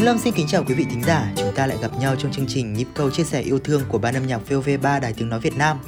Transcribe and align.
Tùng 0.00 0.06
Lâm 0.06 0.18
xin 0.18 0.34
kính 0.34 0.46
chào 0.46 0.64
quý 0.64 0.74
vị 0.74 0.86
thính 0.90 1.02
giả. 1.06 1.32
Chúng 1.36 1.54
ta 1.54 1.66
lại 1.66 1.78
gặp 1.82 1.90
nhau 2.00 2.14
trong 2.18 2.32
chương 2.32 2.46
trình 2.48 2.72
Nhịp 2.72 2.86
cầu 2.94 3.10
chia 3.10 3.24
sẻ 3.24 3.40
yêu 3.40 3.58
thương 3.58 3.82
của 3.88 3.98
ban 3.98 4.14
âm 4.14 4.26
nhạc 4.26 4.40
VOV3 4.48 5.00
Đài 5.00 5.12
Tiếng 5.12 5.28
Nói 5.28 5.40
Việt 5.40 5.56
Nam. 5.56 5.78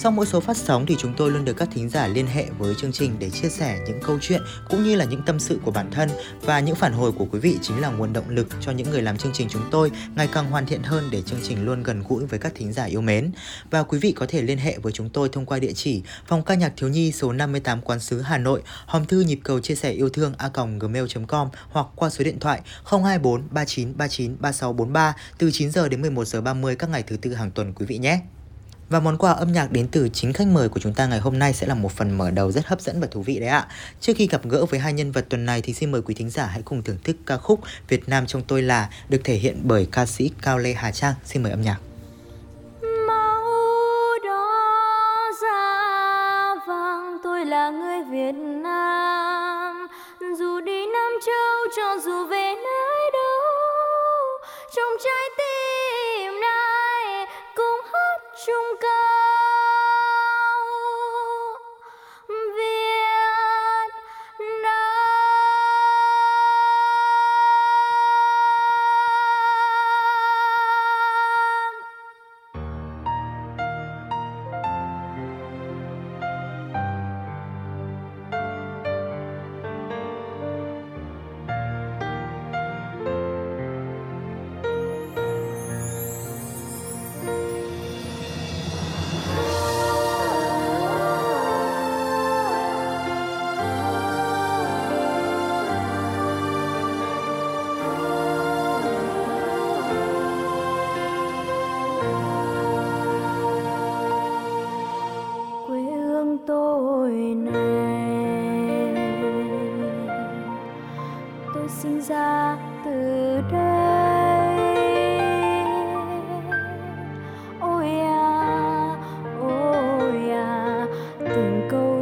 Sau 0.00 0.12
mỗi 0.12 0.26
số 0.26 0.40
phát 0.40 0.56
sóng 0.56 0.86
thì 0.86 0.96
chúng 0.98 1.14
tôi 1.16 1.30
luôn 1.30 1.44
được 1.44 1.56
các 1.56 1.68
thính 1.72 1.88
giả 1.88 2.06
liên 2.06 2.26
hệ 2.26 2.46
với 2.58 2.74
chương 2.74 2.92
trình 2.92 3.16
để 3.18 3.30
chia 3.30 3.48
sẻ 3.48 3.78
những 3.86 4.00
câu 4.02 4.18
chuyện 4.22 4.42
cũng 4.68 4.84
như 4.84 4.96
là 4.96 5.04
những 5.04 5.22
tâm 5.26 5.38
sự 5.38 5.60
của 5.64 5.70
bản 5.70 5.90
thân 5.90 6.08
và 6.42 6.60
những 6.60 6.74
phản 6.74 6.92
hồi 6.92 7.12
của 7.12 7.26
quý 7.30 7.38
vị 7.38 7.58
chính 7.62 7.80
là 7.80 7.90
nguồn 7.90 8.12
động 8.12 8.28
lực 8.28 8.48
cho 8.60 8.72
những 8.72 8.90
người 8.90 9.02
làm 9.02 9.16
chương 9.16 9.32
trình 9.32 9.48
chúng 9.50 9.62
tôi 9.70 9.90
ngày 10.16 10.28
càng 10.32 10.50
hoàn 10.50 10.66
thiện 10.66 10.82
hơn 10.82 11.08
để 11.10 11.22
chương 11.22 11.38
trình 11.42 11.64
luôn 11.64 11.82
gần 11.82 12.02
gũi 12.08 12.26
với 12.26 12.38
các 12.38 12.52
thính 12.54 12.72
giả 12.72 12.84
yêu 12.84 13.00
mến. 13.00 13.30
Và 13.70 13.82
quý 13.82 13.98
vị 13.98 14.12
có 14.12 14.26
thể 14.28 14.42
liên 14.42 14.58
hệ 14.58 14.78
với 14.78 14.92
chúng 14.92 15.10
tôi 15.10 15.28
thông 15.28 15.46
qua 15.46 15.58
địa 15.58 15.72
chỉ 15.72 16.02
phòng 16.26 16.42
ca 16.42 16.54
nhạc 16.54 16.72
thiếu 16.76 16.88
nhi 16.88 17.12
số 17.12 17.32
58 17.32 17.80
Quán 17.80 18.00
sứ 18.00 18.20
Hà 18.20 18.38
Nội, 18.38 18.62
hòm 18.86 19.06
thư 19.06 19.20
nhịp 19.20 19.40
cầu 19.44 19.60
chia 19.60 19.74
sẻ 19.74 19.90
yêu 19.90 20.08
thương 20.08 20.32
a 20.38 20.50
gmail.com 20.80 21.48
hoặc 21.70 21.86
qua 21.96 22.10
số 22.10 22.24
điện 22.24 22.40
thoại 22.40 22.60
024 22.84 23.42
39 23.50 23.96
39 23.96 24.36
3643 24.40 25.14
từ 25.38 25.50
9 25.50 25.70
giờ 25.70 25.88
đến 25.88 26.00
11 26.00 26.24
giờ 26.24 26.40
30 26.40 26.76
các 26.76 26.90
ngày 26.90 27.02
thứ 27.02 27.16
tư 27.16 27.34
hàng 27.34 27.50
tuần 27.50 27.72
quý 27.72 27.86
vị 27.86 27.98
nhé. 27.98 28.20
Và 28.88 29.00
món 29.00 29.18
quà 29.18 29.32
âm 29.32 29.52
nhạc 29.52 29.72
đến 29.72 29.88
từ 29.90 30.08
chính 30.08 30.32
khách 30.32 30.46
mời 30.46 30.68
của 30.68 30.80
chúng 30.80 30.94
ta 30.94 31.06
ngày 31.06 31.18
hôm 31.18 31.38
nay 31.38 31.52
sẽ 31.52 31.66
là 31.66 31.74
một 31.74 31.92
phần 31.92 32.10
mở 32.18 32.30
đầu 32.30 32.52
rất 32.52 32.66
hấp 32.66 32.80
dẫn 32.80 33.00
và 33.00 33.06
thú 33.10 33.22
vị 33.22 33.40
đấy 33.40 33.48
ạ. 33.48 33.66
Trước 34.00 34.12
khi 34.16 34.26
gặp 34.26 34.40
gỡ 34.44 34.64
với 34.64 34.80
hai 34.80 34.92
nhân 34.92 35.12
vật 35.12 35.26
tuần 35.28 35.46
này 35.46 35.62
thì 35.62 35.72
xin 35.72 35.92
mời 35.92 36.02
quý 36.02 36.14
thính 36.14 36.30
giả 36.30 36.46
hãy 36.46 36.62
cùng 36.62 36.82
thưởng 36.82 36.98
thức 37.04 37.16
ca 37.26 37.36
khúc 37.36 37.60
Việt 37.88 38.08
Nam 38.08 38.26
trong 38.26 38.42
tôi 38.42 38.62
là, 38.62 38.90
được 39.08 39.20
thể 39.24 39.36
hiện 39.36 39.60
bởi 39.62 39.88
ca 39.92 40.06
sĩ 40.06 40.30
Cao 40.42 40.58
Lê 40.58 40.72
Hà 40.72 40.92
Trang. 40.92 41.14
Xin 41.24 41.42
mời 41.42 41.52
âm 41.52 41.62
nhạc. 41.62 41.87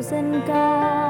dân 0.03 0.41
ca. 0.47 1.06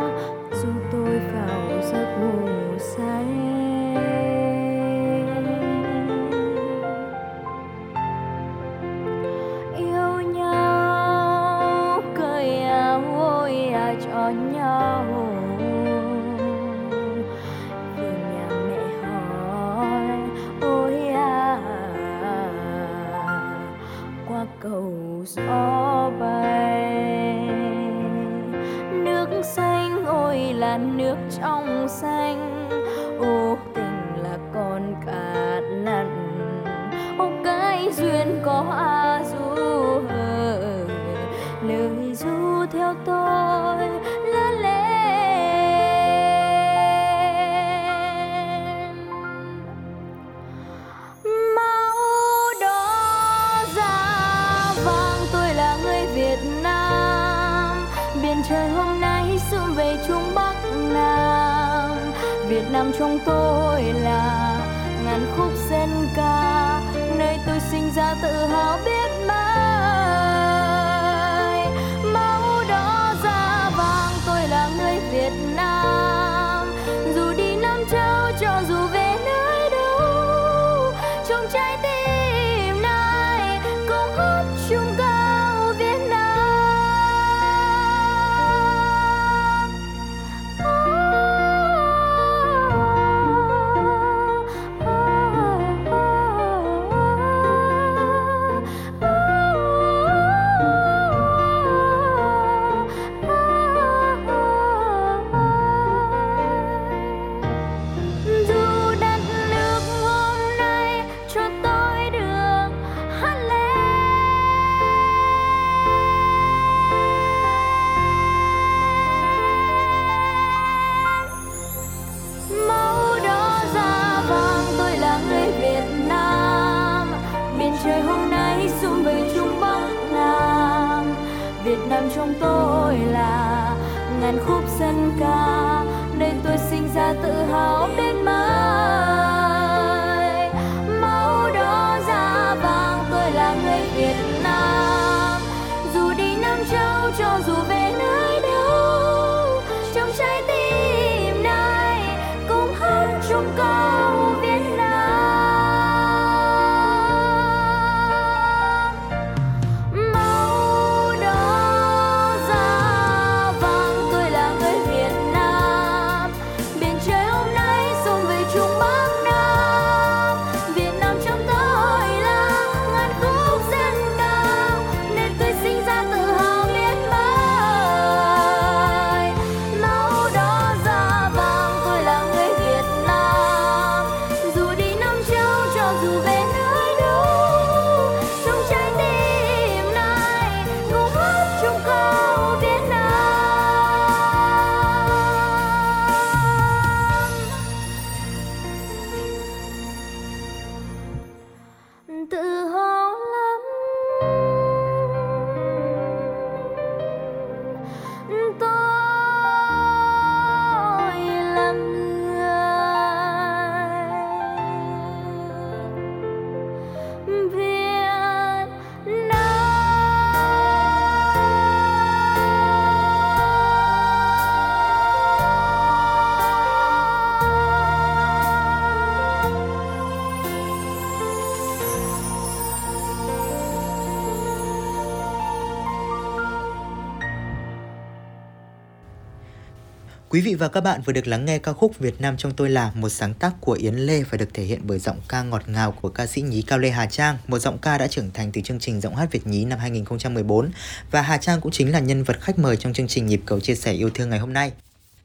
Quý 240.30 240.40
vị 240.40 240.54
và 240.54 240.68
các 240.68 240.80
bạn 240.80 241.00
vừa 241.04 241.12
được 241.12 241.26
lắng 241.26 241.44
nghe 241.44 241.58
ca 241.58 241.72
khúc 241.72 241.98
Việt 241.98 242.20
Nam 242.20 242.36
trong 242.36 242.52
tôi 242.52 242.70
là 242.70 242.92
một 242.94 243.08
sáng 243.08 243.34
tác 243.34 243.54
của 243.60 243.72
Yến 243.72 243.94
Lê 243.94 244.22
và 244.22 244.38
được 244.38 244.54
thể 244.54 244.62
hiện 244.62 244.80
bởi 244.84 244.98
giọng 244.98 245.20
ca 245.28 245.42
ngọt 245.42 245.62
ngào 245.68 245.92
của 245.92 246.08
ca 246.08 246.26
sĩ 246.26 246.42
nhí 246.42 246.62
Cao 246.62 246.78
Lê 246.78 246.90
Hà 246.90 247.06
Trang, 247.06 247.38
một 247.48 247.58
giọng 247.58 247.78
ca 247.78 247.98
đã 247.98 248.06
trưởng 248.06 248.30
thành 248.34 248.52
từ 248.52 248.60
chương 248.60 248.78
trình 248.78 249.00
giọng 249.00 249.16
hát 249.16 249.28
Việt 249.32 249.46
nhí 249.46 249.64
năm 249.64 249.78
2014 249.78 250.70
và 251.10 251.22
Hà 251.22 251.36
Trang 251.36 251.60
cũng 251.60 251.72
chính 251.72 251.92
là 251.92 251.98
nhân 251.98 252.22
vật 252.22 252.40
khách 252.40 252.58
mời 252.58 252.76
trong 252.76 252.92
chương 252.92 253.06
trình 253.06 253.26
nhịp 253.26 253.40
cầu 253.46 253.60
chia 253.60 253.74
sẻ 253.74 253.92
yêu 253.92 254.10
thương 254.10 254.30
ngày 254.30 254.38
hôm 254.38 254.52
nay. 254.52 254.72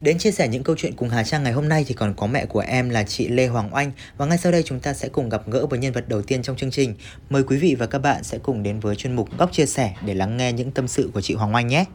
Đến 0.02 0.18
chia 0.18 0.32
sẻ 0.32 0.48
những 0.48 0.64
câu 0.64 0.76
chuyện 0.80 0.96
cùng 0.96 1.10
Hà 1.10 1.24
Trang 1.24 1.44
ngày 1.44 1.54
hôm 1.54 1.70
nay 1.70 1.86
thì 1.88 1.94
còn 1.94 2.14
có 2.14 2.28
mẹ 2.28 2.46
của 2.46 2.60
em 2.60 2.90
là 2.90 3.04
chị 3.04 3.28
Lê 3.28 3.48
Hoàng 3.48 3.74
Oanh 3.76 3.92
và 4.18 4.26
ngay 4.26 4.38
sau 4.38 4.52
đây 4.52 4.64
chúng 4.66 4.80
ta 4.80 4.94
sẽ 4.94 5.10
cùng 5.10 5.30
gặp 5.30 5.42
gỡ 5.48 5.66
với 5.66 5.80
nhân 5.80 5.94
vật 5.94 6.10
đầu 6.10 6.22
tiên 6.22 6.44
trong 6.44 6.56
chương 6.56 6.72
trình. 6.72 6.96
Mời 7.30 7.44
quý 7.44 7.58
vị 7.58 7.76
và 7.80 7.86
các 7.86 8.00
bạn 8.00 8.24
sẽ 8.24 8.38
cùng 8.38 8.64
đến 8.64 8.80
với 8.80 8.96
chuyên 8.96 9.16
mục 9.16 9.38
Góc 9.38 9.52
chia 9.52 9.66
sẻ 9.66 9.94
để 10.06 10.14
lắng 10.14 10.38
nghe 10.38 10.54
những 10.54 10.72
tâm 10.72 10.88
sự 10.88 11.10
của 11.14 11.22
chị 11.22 11.34
Hoàng 11.34 11.56
Oanh 11.56 11.68
nhé. 11.68 11.86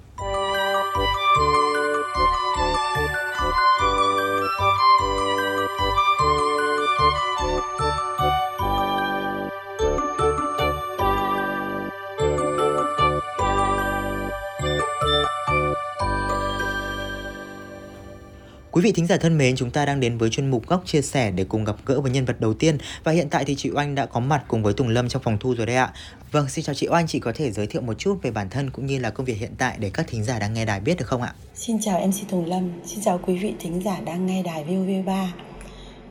Quý 18.77 18.83
vị 18.83 18.93
thính 18.93 19.07
giả 19.07 19.17
thân 19.17 19.39
mến, 19.39 19.57
chúng 19.57 19.71
ta 19.71 19.85
đang 19.85 20.01
đến 20.01 20.19
với 20.19 20.31
chuyên 20.31 20.51
mục 20.51 20.67
góc 20.67 20.83
chia 20.87 21.03
sẻ 21.03 21.31
để 21.31 21.45
cùng 21.45 21.65
gặp 21.65 21.77
gỡ 21.87 22.01
với 22.01 22.11
nhân 22.11 22.25
vật 22.25 22.41
đầu 22.41 22.55
tiên 22.55 22.79
và 23.05 23.13
hiện 23.13 23.29
tại 23.31 23.45
thì 23.45 23.55
chị 23.55 23.71
Oanh 23.75 23.95
đã 23.95 24.07
có 24.07 24.21
mặt 24.21 24.45
cùng 24.49 24.63
với 24.63 24.73
Tùng 24.73 24.89
Lâm 24.89 25.09
trong 25.09 25.23
phòng 25.23 25.37
thu 25.41 25.55
rồi 25.55 25.67
đấy 25.67 25.77
ạ. 25.77 25.93
Vâng, 26.33 26.49
xin 26.49 26.65
chào 26.65 26.75
chị 26.75 26.89
Oanh, 26.91 27.07
chị 27.07 27.19
có 27.19 27.33
thể 27.35 27.51
giới 27.51 27.67
thiệu 27.67 27.83
một 27.83 27.95
chút 27.99 28.19
về 28.23 28.31
bản 28.31 28.51
thân 28.51 28.71
cũng 28.71 28.87
như 28.87 28.99
là 28.99 29.11
công 29.11 29.27
việc 29.27 29.39
hiện 29.39 29.51
tại 29.59 29.77
để 29.81 29.91
các 29.95 30.07
thính 30.09 30.25
giả 30.25 30.39
đang 30.39 30.55
nghe 30.55 30.65
đài 30.65 30.81
biết 30.81 30.99
được 30.99 31.07
không 31.07 31.23
ạ? 31.23 31.35
Xin 31.55 31.79
chào 31.81 32.07
MC 32.07 32.29
Tùng 32.31 32.47
Lâm, 32.47 32.71
xin 32.87 33.01
chào 33.05 33.21
quý 33.27 33.39
vị 33.39 33.55
thính 33.59 33.83
giả 33.85 34.01
đang 34.05 34.27
nghe 34.27 34.43
đài 34.43 34.65
VOV3. 34.65 35.27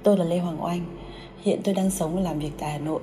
Tôi 0.03 0.17
là 0.17 0.25
Lê 0.25 0.39
Hoàng 0.39 0.63
Oanh, 0.63 0.85
hiện 1.44 1.62
tôi 1.63 1.73
đang 1.73 1.91
sống 1.91 2.15
và 2.15 2.21
làm 2.21 2.39
việc 2.39 2.51
tại 2.59 2.71
Hà 2.71 2.77
Nội. 2.77 3.01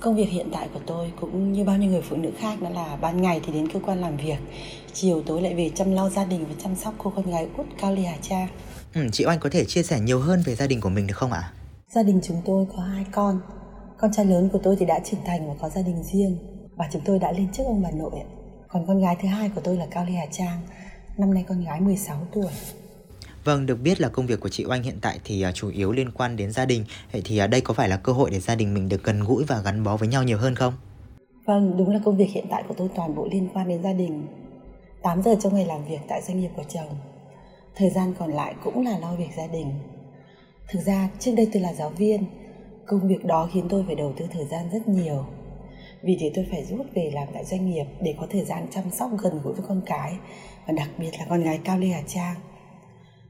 Công 0.00 0.16
việc 0.16 0.28
hiện 0.30 0.48
tại 0.52 0.68
của 0.74 0.80
tôi 0.86 1.12
cũng 1.20 1.52
như 1.52 1.64
bao 1.64 1.78
nhiêu 1.78 1.90
người 1.90 2.02
phụ 2.02 2.16
nữ 2.16 2.30
khác 2.38 2.62
đó 2.62 2.70
là 2.70 2.96
ban 2.96 3.22
ngày 3.22 3.40
thì 3.46 3.52
đến 3.52 3.68
cơ 3.68 3.80
quan 3.86 4.00
làm 4.00 4.16
việc, 4.16 4.38
chiều 4.92 5.22
tối 5.26 5.42
lại 5.42 5.54
về 5.54 5.70
chăm 5.74 5.92
lo 5.92 6.08
gia 6.08 6.24
đình 6.24 6.44
và 6.48 6.54
chăm 6.62 6.76
sóc 6.76 6.94
cô 6.98 7.12
con 7.16 7.30
gái 7.30 7.46
út 7.56 7.66
Cao 7.80 7.94
Ly 7.94 8.04
Hà 8.04 8.16
Trang. 8.22 8.48
Ừ, 8.94 9.08
chị 9.12 9.26
Oanh 9.26 9.38
có 9.40 9.50
thể 9.50 9.64
chia 9.64 9.82
sẻ 9.82 10.00
nhiều 10.00 10.20
hơn 10.20 10.42
về 10.44 10.54
gia 10.54 10.66
đình 10.66 10.80
của 10.80 10.88
mình 10.88 11.06
được 11.06 11.16
không 11.16 11.32
ạ? 11.32 11.52
Gia 11.94 12.02
đình 12.02 12.20
chúng 12.24 12.42
tôi 12.44 12.66
có 12.76 12.82
hai 12.82 13.04
con. 13.12 13.40
Con 13.98 14.12
trai 14.12 14.26
lớn 14.26 14.48
của 14.52 14.58
tôi 14.62 14.76
thì 14.80 14.86
đã 14.86 15.00
trưởng 15.04 15.20
thành 15.26 15.48
và 15.48 15.54
có 15.60 15.68
gia 15.68 15.82
đình 15.82 16.02
riêng 16.12 16.38
và 16.76 16.88
chúng 16.92 17.02
tôi 17.04 17.18
đã 17.18 17.32
lên 17.32 17.48
trước 17.52 17.62
ông 17.66 17.82
bà 17.82 17.90
nội. 17.90 18.10
Còn 18.68 18.86
con 18.86 19.00
gái 19.00 19.16
thứ 19.22 19.28
hai 19.28 19.48
của 19.48 19.60
tôi 19.64 19.76
là 19.76 19.86
Cao 19.90 20.04
Lê 20.04 20.12
Hà 20.12 20.26
Trang, 20.32 20.60
năm 21.18 21.34
nay 21.34 21.44
con 21.48 21.64
gái 21.64 21.80
16 21.80 22.26
tuổi. 22.32 22.50
Vâng, 23.44 23.66
được 23.66 23.76
biết 23.82 24.00
là 24.00 24.08
công 24.08 24.26
việc 24.26 24.40
của 24.40 24.48
chị 24.48 24.64
Oanh 24.64 24.82
hiện 24.82 24.98
tại 25.00 25.20
thì 25.24 25.42
à, 25.42 25.52
chủ 25.52 25.68
yếu 25.68 25.92
liên 25.92 26.10
quan 26.10 26.36
đến 26.36 26.52
gia 26.52 26.64
đình. 26.64 26.84
Vậy 27.12 27.22
thì 27.24 27.38
à, 27.38 27.46
đây 27.46 27.60
có 27.60 27.74
phải 27.74 27.88
là 27.88 27.96
cơ 27.96 28.12
hội 28.12 28.30
để 28.30 28.40
gia 28.40 28.54
đình 28.54 28.74
mình 28.74 28.88
được 28.88 29.04
gần 29.04 29.24
gũi 29.24 29.44
và 29.44 29.60
gắn 29.60 29.84
bó 29.84 29.96
với 29.96 30.08
nhau 30.08 30.22
nhiều 30.22 30.38
hơn 30.38 30.54
không? 30.54 30.74
Vâng, 31.46 31.76
đúng 31.76 31.90
là 31.94 32.00
công 32.04 32.16
việc 32.16 32.30
hiện 32.30 32.46
tại 32.50 32.64
của 32.68 32.74
tôi 32.78 32.88
toàn 32.96 33.14
bộ 33.14 33.28
liên 33.32 33.48
quan 33.54 33.68
đến 33.68 33.82
gia 33.82 33.92
đình. 33.92 34.26
8 35.02 35.22
giờ 35.22 35.36
trong 35.42 35.54
ngày 35.54 35.66
làm 35.66 35.84
việc 35.88 36.00
tại 36.08 36.22
doanh 36.26 36.40
nghiệp 36.40 36.50
của 36.56 36.64
chồng 36.68 37.13
thời 37.76 37.90
gian 37.90 38.14
còn 38.18 38.30
lại 38.30 38.54
cũng 38.64 38.84
là 38.84 38.98
lo 38.98 39.14
việc 39.14 39.30
gia 39.36 39.46
đình. 39.46 39.72
Thực 40.68 40.80
ra 40.80 41.08
trước 41.18 41.32
đây 41.36 41.48
tôi 41.52 41.62
là 41.62 41.72
giáo 41.74 41.90
viên 41.90 42.24
công 42.86 43.08
việc 43.08 43.24
đó 43.24 43.48
khiến 43.52 43.68
tôi 43.68 43.84
phải 43.86 43.94
đầu 43.94 44.12
tư 44.16 44.26
thời 44.32 44.46
gian 44.46 44.70
rất 44.72 44.88
nhiều. 44.88 45.26
Vì 46.02 46.16
thế 46.20 46.32
tôi 46.34 46.46
phải 46.50 46.64
rút 46.64 46.86
về 46.94 47.10
làm 47.14 47.28
tại 47.34 47.44
doanh 47.44 47.70
nghiệp 47.70 47.84
để 48.00 48.14
có 48.20 48.26
thời 48.30 48.44
gian 48.44 48.66
chăm 48.70 48.84
sóc 48.90 49.10
gần 49.22 49.40
gũi 49.42 49.54
với 49.54 49.64
con 49.68 49.80
cái 49.86 50.16
và 50.66 50.74
đặc 50.76 50.88
biệt 50.98 51.10
là 51.18 51.26
con 51.28 51.42
gái 51.42 51.60
cao 51.64 51.78
lê 51.78 51.86
hà 51.86 52.02
trang. 52.06 52.34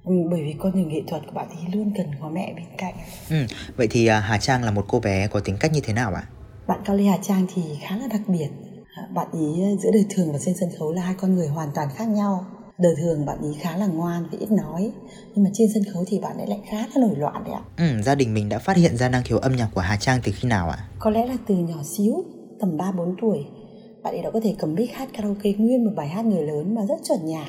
Ừ, 0.05 0.15
bởi 0.31 0.43
vì 0.43 0.55
con 0.59 0.73
đường 0.73 0.89
nghệ 0.89 1.03
thuật 1.07 1.23
của 1.27 1.33
bạn 1.33 1.49
ấy 1.49 1.65
luôn 1.73 1.93
cần 1.97 2.07
có 2.21 2.29
mẹ 2.29 2.53
bên 2.57 2.67
cạnh. 2.79 2.95
Ừ, 3.31 3.37
vậy 3.77 3.89
thì 3.91 4.07
à, 4.07 4.21
hà 4.21 4.39
trang 4.39 4.65
là 4.65 4.71
một 4.71 4.85
cô 4.89 5.01
bé 5.01 5.29
có 5.29 5.41
tính 5.41 5.57
cách 5.61 5.73
như 5.73 5.81
thế 5.85 5.93
nào 5.93 6.15
ạ? 6.15 6.29
Bạn 6.67 6.81
cao 6.85 6.97
lê 6.97 7.05
hà 7.05 7.19
trang 7.23 7.47
thì 7.55 7.63
khá 7.83 7.97
là 7.97 8.07
đặc 8.07 8.21
biệt. 8.27 8.49
Bạn 9.15 9.27
ấy 9.33 9.77
giữa 9.83 9.91
đời 9.93 10.07
thường 10.11 10.33
và 10.33 10.39
trên 10.45 10.55
sân 10.61 10.69
khấu 10.79 10.93
là 10.93 11.03
hai 11.03 11.15
con 11.15 11.35
người 11.35 11.49
hoàn 11.49 11.69
toàn 11.75 11.89
khác 11.97 12.09
nhau 12.09 12.47
đời 12.79 12.95
thường 12.99 13.27
bạn 13.27 13.39
ấy 13.39 13.55
khá 13.61 13.77
là 13.77 13.87
ngoan 13.87 14.23
và 14.33 14.39
ít 14.41 14.51
nói 14.51 14.93
nhưng 15.35 15.45
mà 15.45 15.51
trên 15.53 15.69
sân 15.75 15.83
khấu 15.93 16.05
thì 16.07 16.19
bạn 16.19 16.37
ấy 16.37 16.47
lại 16.47 16.61
khá 16.71 16.79
là 16.79 16.93
nổi 16.97 17.17
loạn 17.17 17.45
đấy 17.45 17.55
ạ. 17.55 17.63
Ừ, 17.77 18.03
gia 18.03 18.15
đình 18.15 18.35
mình 18.35 18.49
đã 18.49 18.59
phát 18.59 18.77
hiện 18.77 18.97
ra 18.97 19.09
năng 19.09 19.23
khiếu 19.23 19.39
âm 19.39 19.57
nhạc 19.57 19.69
của 19.75 19.81
Hà 19.81 19.97
Trang 19.97 20.21
từ 20.25 20.33
khi 20.35 20.49
nào 20.49 20.71
ạ? 20.71 20.89
Có 20.99 21.11
lẽ 21.11 21.27
là 21.27 21.37
từ 21.47 21.55
nhỏ 21.55 21.83
xíu 21.85 22.25
tầm 22.61 22.77
3 22.77 22.93
4 22.93 23.17
tuổi 23.21 23.47
bạn 24.03 24.15
ấy 24.15 24.23
đã 24.23 24.31
có 24.31 24.41
thể 24.43 24.55
cầm 24.59 24.75
mic 24.75 24.93
hát 24.93 25.09
karaoke 25.13 25.53
nguyên 25.53 25.85
một 25.85 25.93
bài 25.97 26.09
hát 26.09 26.25
người 26.25 26.43
lớn 26.43 26.75
mà 26.75 26.83
rất 26.89 26.97
chuẩn 27.09 27.27
nhạc. 27.27 27.49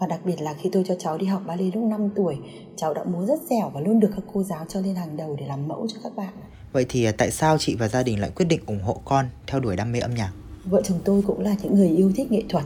Và 0.00 0.06
đặc 0.06 0.20
biệt 0.24 0.40
là 0.40 0.54
khi 0.54 0.70
tôi 0.72 0.84
cho 0.86 0.94
cháu 0.98 1.18
đi 1.18 1.26
học 1.26 1.42
ballet 1.46 1.76
lúc 1.76 1.84
5 1.84 2.10
tuổi 2.16 2.36
cháu 2.76 2.94
đã 2.94 3.04
múa 3.04 3.26
rất 3.26 3.40
dẻo 3.50 3.70
và 3.74 3.80
luôn 3.80 4.00
được 4.00 4.10
các 4.16 4.24
cô 4.32 4.42
giáo 4.42 4.64
cho 4.68 4.80
lên 4.80 4.94
hàng 4.94 5.16
đầu 5.16 5.36
để 5.40 5.46
làm 5.46 5.68
mẫu 5.68 5.86
cho 5.88 6.00
các 6.02 6.16
bạn 6.16 6.32
vậy 6.72 6.86
thì 6.88 7.04
à, 7.04 7.12
tại 7.18 7.30
sao 7.30 7.58
chị 7.58 7.76
và 7.76 7.88
gia 7.88 8.02
đình 8.02 8.20
lại 8.20 8.30
quyết 8.36 8.46
định 8.46 8.60
ủng 8.66 8.82
hộ 8.82 9.00
con 9.04 9.26
theo 9.46 9.60
đuổi 9.60 9.76
đam 9.76 9.92
mê 9.92 9.98
âm 9.98 10.14
nhạc? 10.14 10.32
Vợ 10.64 10.82
chồng 10.84 10.98
tôi 11.04 11.22
cũng 11.26 11.40
là 11.40 11.56
những 11.62 11.74
người 11.74 11.88
yêu 11.88 12.12
thích 12.16 12.32
nghệ 12.32 12.42
thuật 12.48 12.64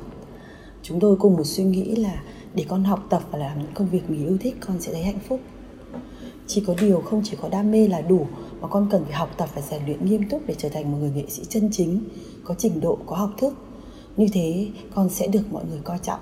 chúng 0.83 1.01
tôi 1.01 1.17
cùng 1.17 1.37
một 1.37 1.45
suy 1.45 1.65
nghĩ 1.65 1.97
là 1.97 2.23
để 2.55 2.65
con 2.69 2.85
học 2.85 3.07
tập 3.11 3.23
và 3.31 3.39
làm 3.39 3.59
những 3.59 3.75
công 3.75 3.89
việc 3.89 4.11
mình 4.11 4.27
yêu 4.27 4.39
thích 4.41 4.57
con 4.61 4.81
sẽ 4.81 4.93
thấy 4.93 5.03
hạnh 5.03 5.19
phúc. 5.29 5.41
Chỉ 6.47 6.65
có 6.67 6.75
điều 6.81 7.01
không 7.01 7.23
chỉ 7.25 7.37
có 7.43 7.49
đam 7.49 7.71
mê 7.71 7.89
là 7.89 8.01
đủ 8.01 8.27
mà 8.61 8.69
con 8.69 8.89
cần 8.91 9.05
phải 9.05 9.12
học 9.12 9.31
tập 9.37 9.49
và 9.55 9.62
rèn 9.62 9.85
luyện 9.87 10.07
nghiêm 10.07 10.29
túc 10.29 10.43
để 10.47 10.55
trở 10.59 10.69
thành 10.69 10.93
một 10.93 10.99
người 11.01 11.11
nghệ 11.11 11.25
sĩ 11.29 11.43
chân 11.49 11.69
chính 11.73 12.05
có 12.45 12.55
trình 12.59 12.81
độ 12.81 12.99
có 13.07 13.17
học 13.17 13.31
thức. 13.39 13.55
Như 14.17 14.27
thế 14.33 14.67
con 14.95 15.11
sẽ 15.11 15.27
được 15.27 15.53
mọi 15.53 15.65
người 15.65 15.81
coi 15.85 15.99
trọng. 16.03 16.21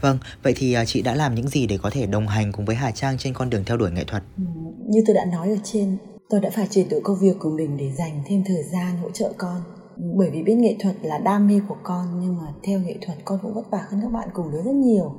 Vâng, 0.00 0.18
vậy 0.42 0.54
thì 0.56 0.72
à, 0.72 0.84
chị 0.84 1.02
đã 1.02 1.14
làm 1.14 1.34
những 1.34 1.48
gì 1.48 1.66
để 1.66 1.78
có 1.78 1.90
thể 1.90 2.06
đồng 2.06 2.28
hành 2.28 2.52
cùng 2.52 2.64
với 2.64 2.76
Hà 2.76 2.90
Trang 2.90 3.18
trên 3.18 3.34
con 3.34 3.50
đường 3.50 3.64
theo 3.66 3.76
đuổi 3.76 3.90
nghệ 3.90 4.04
thuật? 4.04 4.22
Ừ, 4.36 4.42
như 4.88 5.02
tôi 5.06 5.14
đã 5.14 5.24
nói 5.24 5.50
ở 5.50 5.56
trên, 5.64 5.96
tôi 6.28 6.40
đã 6.40 6.50
phải 6.50 6.66
chuyển 6.70 6.88
đổi 6.88 7.00
công 7.04 7.18
việc 7.18 7.38
của 7.38 7.50
mình 7.50 7.76
để 7.76 7.92
dành 7.98 8.22
thêm 8.26 8.44
thời 8.46 8.62
gian 8.62 8.96
hỗ 9.02 9.10
trợ 9.10 9.32
con 9.38 9.60
bởi 9.96 10.30
vì 10.30 10.42
biết 10.42 10.54
nghệ 10.54 10.76
thuật 10.80 10.96
là 11.02 11.18
đam 11.18 11.46
mê 11.46 11.60
của 11.68 11.76
con 11.82 12.20
nhưng 12.20 12.36
mà 12.36 12.46
theo 12.62 12.80
nghệ 12.80 12.96
thuật 13.06 13.18
con 13.24 13.38
cũng 13.42 13.54
vất 13.54 13.70
vả 13.70 13.86
hơn 13.90 14.00
các 14.02 14.12
bạn 14.12 14.28
cùng 14.34 14.48
lứa 14.48 14.62
rất 14.64 14.74
nhiều 14.74 15.14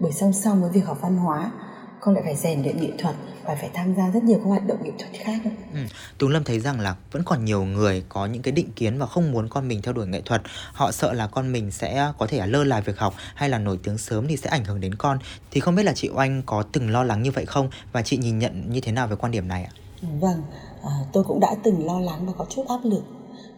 bởi 0.00 0.12
song 0.12 0.32
song 0.32 0.60
với 0.60 0.70
việc 0.70 0.86
học 0.86 0.98
văn 1.00 1.16
hóa 1.16 1.52
con 2.00 2.14
lại 2.14 2.24
phải 2.24 2.36
rèn 2.36 2.62
luyện 2.62 2.80
nghệ 2.80 2.90
thuật 2.98 3.14
và 3.44 3.54
phải 3.54 3.70
tham 3.74 3.94
gia 3.94 4.10
rất 4.10 4.24
nhiều 4.24 4.38
các 4.38 4.44
hoạt 4.44 4.66
động 4.66 4.78
nghệ 4.82 4.90
thuật 4.98 5.10
khác. 5.24 5.40
Ừ. 5.72 5.80
Tú 6.18 6.28
Lâm 6.28 6.44
thấy 6.44 6.60
rằng 6.60 6.80
là 6.80 6.96
vẫn 7.12 7.22
còn 7.24 7.44
nhiều 7.44 7.64
người 7.64 8.04
có 8.08 8.26
những 8.26 8.42
cái 8.42 8.52
định 8.52 8.72
kiến 8.76 8.98
và 8.98 9.06
không 9.06 9.32
muốn 9.32 9.48
con 9.48 9.68
mình 9.68 9.82
theo 9.82 9.94
đuổi 9.94 10.06
nghệ 10.06 10.20
thuật. 10.24 10.42
Họ 10.72 10.92
sợ 10.92 11.12
là 11.12 11.26
con 11.26 11.52
mình 11.52 11.70
sẽ 11.70 12.12
có 12.18 12.26
thể 12.26 12.46
lơ 12.46 12.64
là 12.64 12.80
việc 12.80 12.98
học 12.98 13.14
hay 13.34 13.48
là 13.48 13.58
nổi 13.58 13.78
tiếng 13.82 13.98
sớm 13.98 14.26
thì 14.28 14.36
sẽ 14.36 14.50
ảnh 14.50 14.64
hưởng 14.64 14.80
đến 14.80 14.94
con. 14.94 15.18
Thì 15.50 15.60
không 15.60 15.74
biết 15.74 15.82
là 15.82 15.92
chị 15.92 16.10
Oanh 16.14 16.42
có 16.46 16.62
từng 16.72 16.90
lo 16.90 17.04
lắng 17.04 17.22
như 17.22 17.30
vậy 17.30 17.46
không 17.46 17.70
và 17.92 18.02
chị 18.02 18.16
nhìn 18.16 18.38
nhận 18.38 18.70
như 18.70 18.80
thế 18.80 18.92
nào 18.92 19.06
về 19.06 19.16
quan 19.16 19.32
điểm 19.32 19.48
này 19.48 19.64
ạ? 19.64 19.72
Vâng, 20.20 20.42
à, 20.82 20.90
tôi 21.12 21.24
cũng 21.24 21.40
đã 21.40 21.54
từng 21.62 21.86
lo 21.86 22.00
lắng 22.00 22.26
và 22.26 22.32
có 22.38 22.46
chút 22.50 22.68
áp 22.68 22.80
lực 22.84 23.02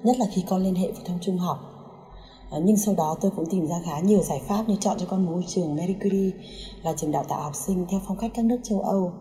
nhất 0.04 0.18
là 0.18 0.26
khi 0.32 0.44
con 0.48 0.62
lên 0.62 0.74
hệ 0.74 0.92
phổ 0.92 1.00
thông 1.04 1.18
trung 1.20 1.38
học. 1.38 1.58
À, 2.50 2.58
nhưng 2.64 2.76
sau 2.76 2.94
đó 2.94 3.16
tôi 3.20 3.30
cũng 3.36 3.46
tìm 3.50 3.66
ra 3.66 3.80
khá 3.84 4.00
nhiều 4.00 4.22
giải 4.22 4.40
pháp 4.48 4.68
như 4.68 4.76
chọn 4.80 4.96
cho 4.98 5.06
con 5.06 5.26
môi 5.26 5.44
trường 5.48 5.76
Marie 5.76 5.96
Curie 6.02 6.30
là 6.82 6.94
trường 6.96 7.12
đào 7.12 7.24
tạo 7.28 7.42
học 7.42 7.54
sinh 7.54 7.86
theo 7.88 8.00
phong 8.06 8.16
cách 8.16 8.30
các 8.34 8.44
nước 8.44 8.60
châu 8.62 8.80
Âu 8.80 9.12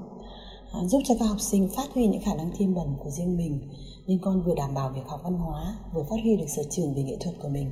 à, 0.71 0.79
giúp 0.85 1.01
cho 1.05 1.15
các 1.19 1.25
học 1.25 1.41
sinh 1.41 1.69
phát 1.75 1.93
huy 1.93 2.07
những 2.07 2.21
khả 2.21 2.35
năng 2.35 2.51
thiên 2.57 2.75
bẩm 2.75 2.87
của 3.03 3.09
riêng 3.09 3.37
mình 3.37 3.69
nhưng 4.07 4.19
con 4.21 4.43
vừa 4.43 4.55
đảm 4.55 4.73
bảo 4.73 4.91
việc 4.95 5.07
học 5.07 5.19
văn 5.23 5.33
hóa 5.33 5.77
vừa 5.93 6.03
phát 6.09 6.15
huy 6.23 6.37
được 6.37 6.49
sở 6.55 6.63
trường 6.69 6.93
về 6.93 7.03
nghệ 7.03 7.17
thuật 7.19 7.35
của 7.41 7.49
mình. 7.49 7.71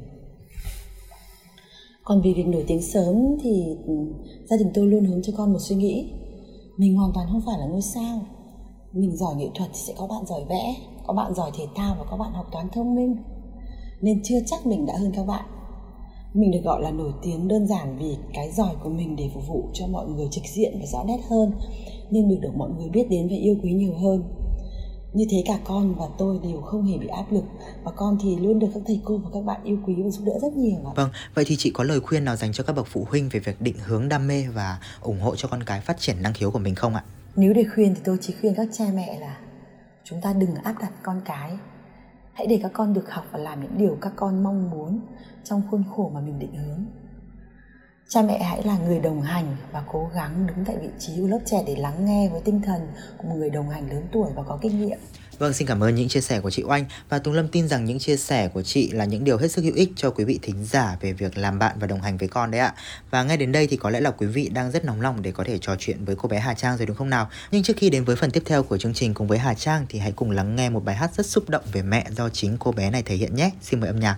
Còn 2.04 2.22
vì 2.22 2.34
việc 2.34 2.48
nổi 2.48 2.64
tiếng 2.68 2.82
sớm 2.82 3.16
thì 3.42 3.78
ừ, 3.88 3.94
gia 4.50 4.58
đình 4.58 4.72
tôi 4.74 4.88
luôn 4.88 5.06
hướng 5.06 5.22
cho 5.24 5.34
con 5.38 5.54
một 5.54 5.60
suy 5.60 5.76
nghĩ. 5.76 6.12
Mình 6.78 6.96
hoàn 6.96 7.12
toàn 7.14 7.28
không 7.32 7.42
phải 7.46 7.60
là 7.60 7.66
ngôi 7.66 7.82
sao. 7.82 8.22
Mình 8.94 9.16
giỏi 9.16 9.36
nghệ 9.36 9.50
thuật 9.56 9.70
thì 9.74 9.80
sẽ 9.88 9.94
có 9.98 10.08
bạn 10.08 10.26
giỏi 10.26 10.46
vẽ 10.50 10.76
có 11.08 11.14
bạn 11.14 11.34
giỏi 11.34 11.52
thể 11.58 11.68
thao 11.76 11.96
và 12.00 12.06
có 12.10 12.18
bạn 12.18 12.34
học 12.34 12.46
toán 12.52 12.70
thông 12.70 12.96
minh. 12.96 13.16
Nên 14.02 14.22
chưa 14.24 14.40
chắc 14.46 14.66
mình 14.66 14.86
đã 14.86 14.94
hơn 15.00 15.12
các 15.16 15.26
bạn. 15.26 15.46
Mình 16.34 16.52
được 16.52 16.62
gọi 16.64 16.82
là 16.82 16.92
nổi 16.92 17.12
tiếng 17.24 17.48
đơn 17.48 17.68
giản 17.68 17.98
vì 17.98 18.18
cái 18.34 18.52
giỏi 18.52 18.76
của 18.84 18.90
mình 18.90 19.16
để 19.16 19.30
phục 19.34 19.48
vụ 19.48 19.70
cho 19.74 19.88
mọi 19.88 20.08
người 20.08 20.28
trực 20.32 20.44
diện 20.56 20.80
và 20.80 20.86
rõ 20.86 21.04
nét 21.08 21.20
hơn. 21.30 21.52
Nên 22.12 22.30
được 22.30 22.38
được 22.42 22.56
mọi 22.58 22.70
người 22.70 22.90
biết 22.90 23.10
đến 23.10 23.28
và 23.28 23.36
yêu 23.36 23.56
quý 23.64 23.72
nhiều 23.72 23.94
hơn. 23.98 24.24
Như 25.14 25.26
thế 25.30 25.44
cả 25.46 25.60
con 25.66 25.96
và 25.96 26.06
tôi 26.18 26.40
đều 26.44 26.62
không 26.62 26.86
hề 26.86 26.98
bị 26.98 27.08
áp 27.08 27.32
lực. 27.32 27.44
Và 27.84 27.92
con 27.92 28.18
thì 28.22 28.36
luôn 28.36 28.60
được 28.60 28.68
các 28.74 28.84
thầy 28.88 29.02
cô 29.04 29.18
và 29.18 29.30
các 29.34 29.44
bạn 29.46 29.62
yêu 29.64 29.78
quý 29.86 29.96
và 30.04 30.10
giúp 30.10 30.24
đỡ 30.26 30.34
rất 30.42 30.54
nhiều 30.54 30.80
ạ. 30.86 30.92
Vâng, 30.96 31.10
vậy 31.34 31.46
thì 31.48 31.56
chị 31.56 31.72
có 31.74 31.84
lời 31.84 32.00
khuyên 32.00 32.26
nào 32.26 32.36
dành 32.36 32.54
cho 32.54 32.64
các 32.64 32.76
bậc 32.76 32.88
phụ 32.90 33.06
huynh 33.10 33.30
về 33.30 33.40
việc 33.40 33.62
định 33.62 33.76
hướng 33.80 34.10
đam 34.10 34.28
mê 34.28 34.46
và 34.54 34.80
ủng 35.02 35.20
hộ 35.20 35.36
cho 35.36 35.48
con 35.48 35.64
cái 35.64 35.82
phát 35.82 36.00
triển 36.00 36.22
năng 36.22 36.34
khiếu 36.34 36.52
của 36.52 36.60
mình 36.60 36.76
không 36.76 36.96
ạ? 36.96 37.04
Nếu 37.36 37.54
để 37.54 37.64
khuyên 37.76 37.96
thì 37.96 38.02
tôi 38.06 38.18
chỉ 38.22 38.34
khuyên 38.42 38.54
các 38.56 38.68
cha 38.78 38.86
mẹ 38.94 39.20
là 39.20 39.38
chúng 40.06 40.22
ta 40.22 40.34
đừng 40.34 40.56
áp 40.56 40.76
đặt 40.82 40.92
con 41.04 41.22
cái. 41.26 41.58
Hãy 42.34 42.48
để 42.48 42.60
các 42.64 42.72
con 42.74 42.94
được 42.94 43.12
học 43.12 43.26
và 43.32 43.40
làm 43.40 43.62
những 43.62 43.78
điều 43.78 43.98
các 44.02 44.14
con 44.16 44.44
mong 44.44 44.72
muốn 44.72 45.00
trong 45.44 45.62
khuôn 45.72 45.84
khổ 45.96 46.12
mà 46.14 46.20
mình 46.20 46.40
định 46.40 46.56
hướng. 46.56 46.86
Cha 48.08 48.22
mẹ 48.22 48.44
hãy 48.44 48.64
là 48.64 48.78
người 48.78 49.00
đồng 49.00 49.22
hành 49.22 49.56
và 49.72 49.84
cố 49.92 50.10
gắng 50.14 50.48
đứng 50.48 50.66
tại 50.66 50.78
vị 50.78 50.90
trí 51.00 51.22
của 51.22 51.28
lớp 51.28 51.40
trẻ 51.46 51.64
để 51.68 51.76
lắng 51.76 52.06
nghe 52.06 52.30
với 52.30 52.42
tinh 52.42 52.62
thần 52.62 52.88
của 53.18 53.28
một 53.28 53.36
người 53.36 53.50
đồng 53.50 53.70
hành 53.70 53.90
lớn 53.90 54.04
tuổi 54.12 54.32
và 54.36 54.44
có 54.44 54.60
kinh 54.62 54.80
nghiệm. 54.82 55.00
Vâng, 55.38 55.54
xin 55.54 55.68
cảm 55.68 55.84
ơn 55.84 55.96
những 55.96 56.10
chia 56.10 56.22
sẻ 56.22 56.40
của 56.40 56.50
chị 56.50 56.64
Oanh 56.64 56.86
và 57.10 57.20
Tùng 57.20 57.34
Lâm 57.34 57.48
tin 57.48 57.68
rằng 57.68 57.86
những 57.86 58.00
chia 58.00 58.18
sẻ 58.18 58.48
của 58.48 58.62
chị 58.62 58.92
là 58.92 59.06
những 59.06 59.24
điều 59.24 59.38
hết 59.38 59.52
sức 59.52 59.62
hữu 59.62 59.76
ích 59.76 59.92
cho 59.96 60.10
quý 60.10 60.24
vị 60.24 60.40
thính 60.42 60.66
giả 60.66 60.98
về 61.02 61.14
việc 61.14 61.38
làm 61.38 61.60
bạn 61.60 61.76
và 61.80 61.88
đồng 61.88 62.02
hành 62.02 62.18
với 62.18 62.28
con 62.28 62.52
đấy 62.52 62.62
ạ. 62.62 62.74
Và 63.12 63.24
ngay 63.24 63.38
đến 63.38 63.52
đây 63.52 63.68
thì 63.68 63.78
có 63.78 63.90
lẽ 63.90 64.00
là 64.00 64.12
quý 64.12 64.28
vị 64.28 64.50
đang 64.50 64.72
rất 64.72 64.86
nóng 64.86 65.02
lòng 65.02 65.22
để 65.22 65.32
có 65.32 65.44
thể 65.44 65.58
trò 65.58 65.76
chuyện 65.80 66.06
với 66.06 66.16
cô 66.16 66.30
bé 66.30 66.40
Hà 66.40 66.54
Trang 66.54 66.78
rồi 66.78 66.86
đúng 66.86 66.98
không 66.98 67.10
nào? 67.10 67.30
Nhưng 67.52 67.64
trước 67.64 67.78
khi 67.78 67.90
đến 67.90 68.04
với 68.04 68.16
phần 68.16 68.32
tiếp 68.32 68.44
theo 68.46 68.64
của 68.64 68.78
chương 68.78 68.94
trình 68.94 69.14
cùng 69.14 69.28
với 69.28 69.38
Hà 69.38 69.54
Trang 69.54 69.86
thì 69.90 70.00
hãy 70.00 70.12
cùng 70.12 70.32
lắng 70.32 70.56
nghe 70.56 70.70
một 70.70 70.86
bài 70.86 70.96
hát 70.96 71.12
rất 71.16 71.26
xúc 71.26 71.50
động 71.50 71.64
về 71.72 71.82
mẹ 71.82 72.06
do 72.12 72.30
chính 72.30 72.58
cô 72.60 72.72
bé 72.72 72.90
này 72.90 73.04
thể 73.04 73.16
hiện 73.16 73.36
nhé. 73.36 73.52
Xin 73.62 73.80
mời 73.80 73.90
âm 73.90 74.00
nhạc. 74.00 74.18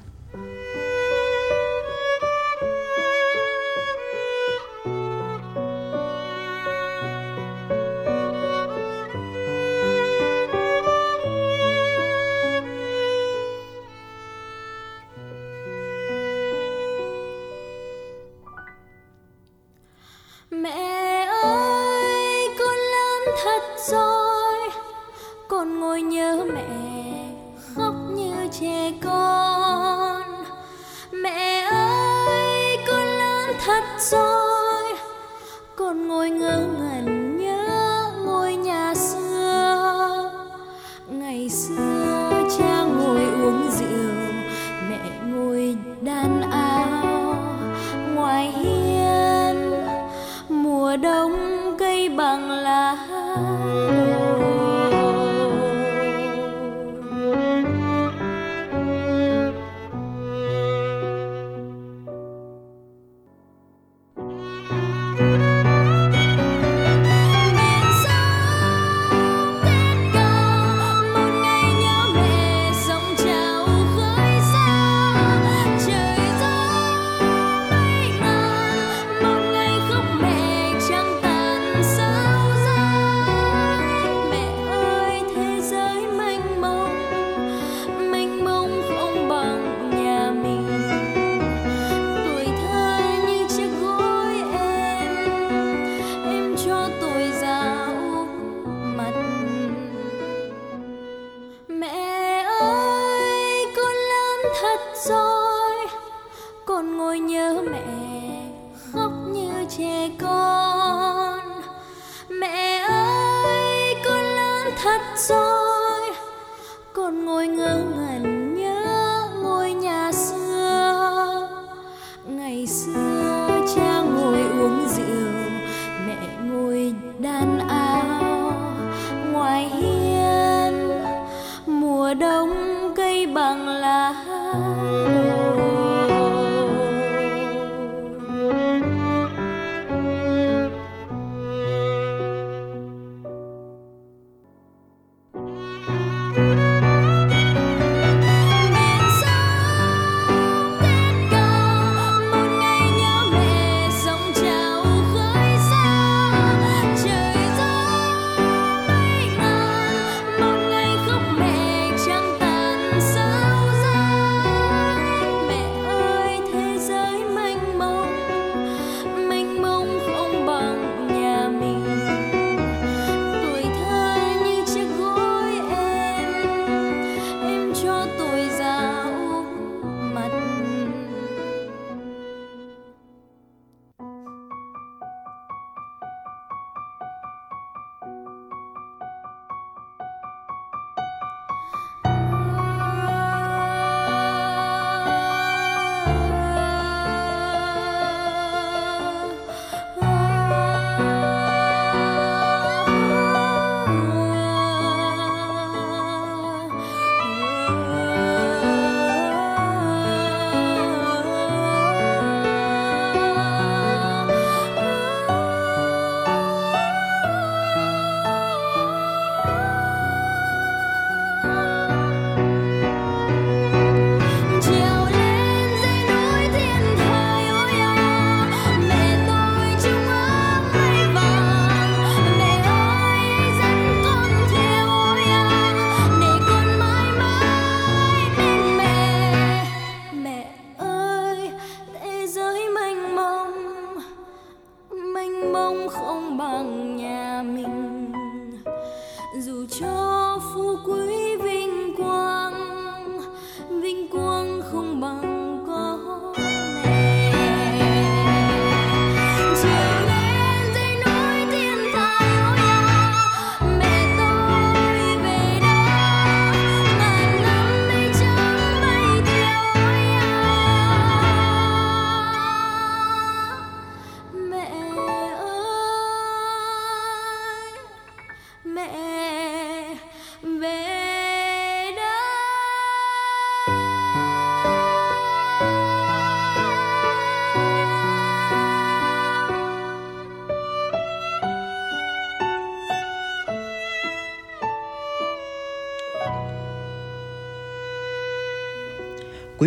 Quý 278.77 278.83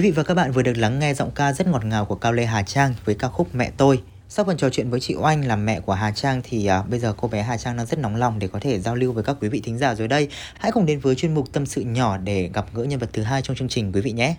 vị 0.00 0.11
và 0.11 0.23
các 0.23 0.35
bạn 0.35 0.52
vừa 0.52 0.62
được 0.62 0.76
lắng 0.76 0.99
nghe 0.99 1.14
giọng 1.14 1.31
ca 1.35 1.52
rất 1.52 1.67
ngọt 1.67 1.85
ngào 1.85 2.05
của 2.05 2.14
Cao 2.14 2.33
Lê 2.33 2.45
Hà 2.45 2.62
Trang 2.62 2.95
với 3.05 3.14
ca 3.14 3.29
khúc 3.29 3.55
Mẹ 3.55 3.71
tôi. 3.76 4.02
Sau 4.32 4.44
phần 4.44 4.56
trò 4.56 4.70
chuyện 4.70 4.90
với 4.90 5.00
chị 5.00 5.14
Oanh 5.14 5.46
là 5.46 5.56
mẹ 5.56 5.80
của 5.80 5.92
Hà 5.92 6.10
Trang 6.10 6.40
thì 6.44 6.66
à, 6.66 6.82
bây 6.82 7.00
giờ 7.00 7.14
cô 7.16 7.28
bé 7.28 7.42
Hà 7.42 7.56
Trang 7.56 7.76
đang 7.76 7.87
rất 7.87 7.99
nóng 7.99 8.16
lòng 8.16 8.38
để 8.38 8.49
có 8.49 8.58
thể 8.60 8.80
giao 8.80 8.94
lưu 8.94 9.12
với 9.12 9.25
các 9.25 9.37
quý 9.40 9.49
vị 9.49 9.60
thính 9.60 9.78
giả 9.78 9.94
rồi 9.94 10.08
đây. 10.08 10.28
Hãy 10.58 10.72
cùng 10.72 10.87
đến 10.87 11.00
với 11.00 11.14
chuyên 11.14 11.34
mục 11.34 11.52
tâm 11.52 11.66
sự 11.66 11.80
nhỏ 11.80 12.16
để 12.16 12.50
gặp 12.54 12.66
gỡ 12.75 12.84
nhân 12.84 12.99
vật 12.99 13.10
thứ 13.12 13.22
hai 13.22 13.42
trong 13.42 13.56
chương 13.56 13.68
trình 13.68 13.92
quý 13.92 14.00
vị 14.00 14.12
nhé. 14.12 14.34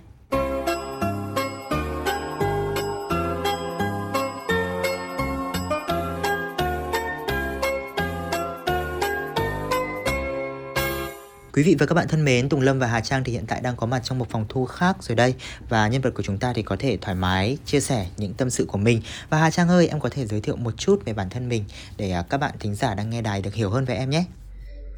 Quý 11.54 11.64
vị 11.64 11.76
và 11.80 11.86
các 11.86 11.96
bạn 11.96 12.08
thân 12.08 12.26
mến, 12.26 12.50
Tùng 12.50 12.62
Lâm 12.62 12.80
và 12.80 12.88
Hà 12.88 13.02
Trang 13.02 13.24
thì 13.24 13.32
hiện 13.32 13.46
tại 13.48 13.62
đang 13.62 13.76
có 13.76 13.88
mặt 13.88 14.02
trong 14.04 14.20
một 14.20 14.30
phòng 14.30 14.46
thu 14.50 14.66
khác 14.66 14.98
rồi 15.00 15.16
đây 15.16 15.36
và 15.70 15.88
nhân 15.88 16.02
vật 16.02 16.14
của 16.16 16.24
chúng 16.24 16.38
ta 16.38 16.54
thì 16.54 16.62
có 16.62 16.76
thể 16.80 16.98
thoải 17.02 17.16
mái 17.16 17.58
chia 17.66 17.80
sẻ 17.80 18.08
những 18.18 18.34
tâm 18.34 18.50
sự 18.50 18.66
của 18.66 18.78
mình. 18.78 19.02
Và 19.30 19.38
Hà 19.38 19.52
Trang 19.52 19.70
ơi, 19.70 19.88
em 19.88 20.00
có 20.00 20.10
thể 20.10 20.26
giới 20.26 20.42
thiệu 20.42 20.56
một 20.56 20.74
chút 20.78 21.06
về 21.06 21.14
bản 21.14 21.30
thân 21.30 21.50
mình 21.50 21.64
để 21.98 22.12
à, 22.12 22.24
các 22.30 22.38
bạn 22.38 22.54
thính 22.60 22.76
giả 22.76 22.96
đang 22.96 23.10
nghe 23.10 23.22
đài 23.22 23.42
được 23.42 23.54
hiểu 23.54 23.70
hơn 23.70 23.86
về 23.86 23.96
em 23.96 24.10
nhé. 24.10 24.24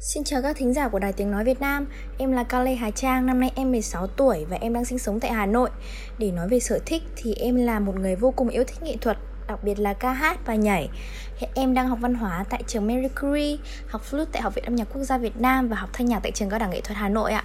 Xin 0.00 0.24
chào 0.24 0.42
các 0.42 0.56
thính 0.56 0.74
giả 0.74 0.88
của 0.88 0.98
Đài 0.98 1.12
Tiếng 1.12 1.30
Nói 1.30 1.44
Việt 1.44 1.60
Nam 1.60 1.86
Em 2.18 2.32
là 2.32 2.44
Cao 2.44 2.64
Lê 2.64 2.74
Hà 2.74 2.90
Trang, 2.90 3.26
năm 3.26 3.40
nay 3.40 3.52
em 3.54 3.70
16 3.70 4.06
tuổi 4.06 4.44
và 4.48 4.56
em 4.60 4.72
đang 4.72 4.84
sinh 4.84 4.98
sống 4.98 5.20
tại 5.20 5.32
Hà 5.32 5.46
Nội 5.46 5.70
Để 6.18 6.30
nói 6.30 6.48
về 6.48 6.60
sở 6.60 6.78
thích 6.86 7.02
thì 7.16 7.34
em 7.34 7.56
là 7.56 7.80
một 7.80 7.96
người 7.96 8.16
vô 8.16 8.30
cùng 8.30 8.48
yêu 8.48 8.64
thích 8.64 8.82
nghệ 8.82 8.96
thuật 9.00 9.18
đặc 9.48 9.64
biệt 9.64 9.78
là 9.78 9.94
ca 9.94 10.12
hát 10.12 10.46
và 10.46 10.54
nhảy. 10.54 10.88
Hiện 11.36 11.50
em 11.54 11.74
đang 11.74 11.88
học 11.88 11.98
văn 12.00 12.14
hóa 12.14 12.44
tại 12.50 12.62
trường 12.66 12.86
Marie 12.86 13.08
Curie, 13.20 13.56
học 13.88 14.02
flute 14.10 14.24
tại 14.32 14.42
Học 14.42 14.54
viện 14.54 14.64
Âm 14.64 14.74
nhạc 14.74 14.88
Quốc 14.92 15.02
gia 15.02 15.18
Việt 15.18 15.36
Nam 15.36 15.68
và 15.68 15.76
học 15.76 15.90
thanh 15.92 16.06
nhạc 16.06 16.20
tại 16.22 16.32
trường 16.32 16.50
Cao 16.50 16.58
đẳng 16.58 16.70
Nghệ 16.70 16.80
thuật 16.80 16.96
Hà 16.96 17.08
Nội 17.08 17.32
ạ. 17.32 17.44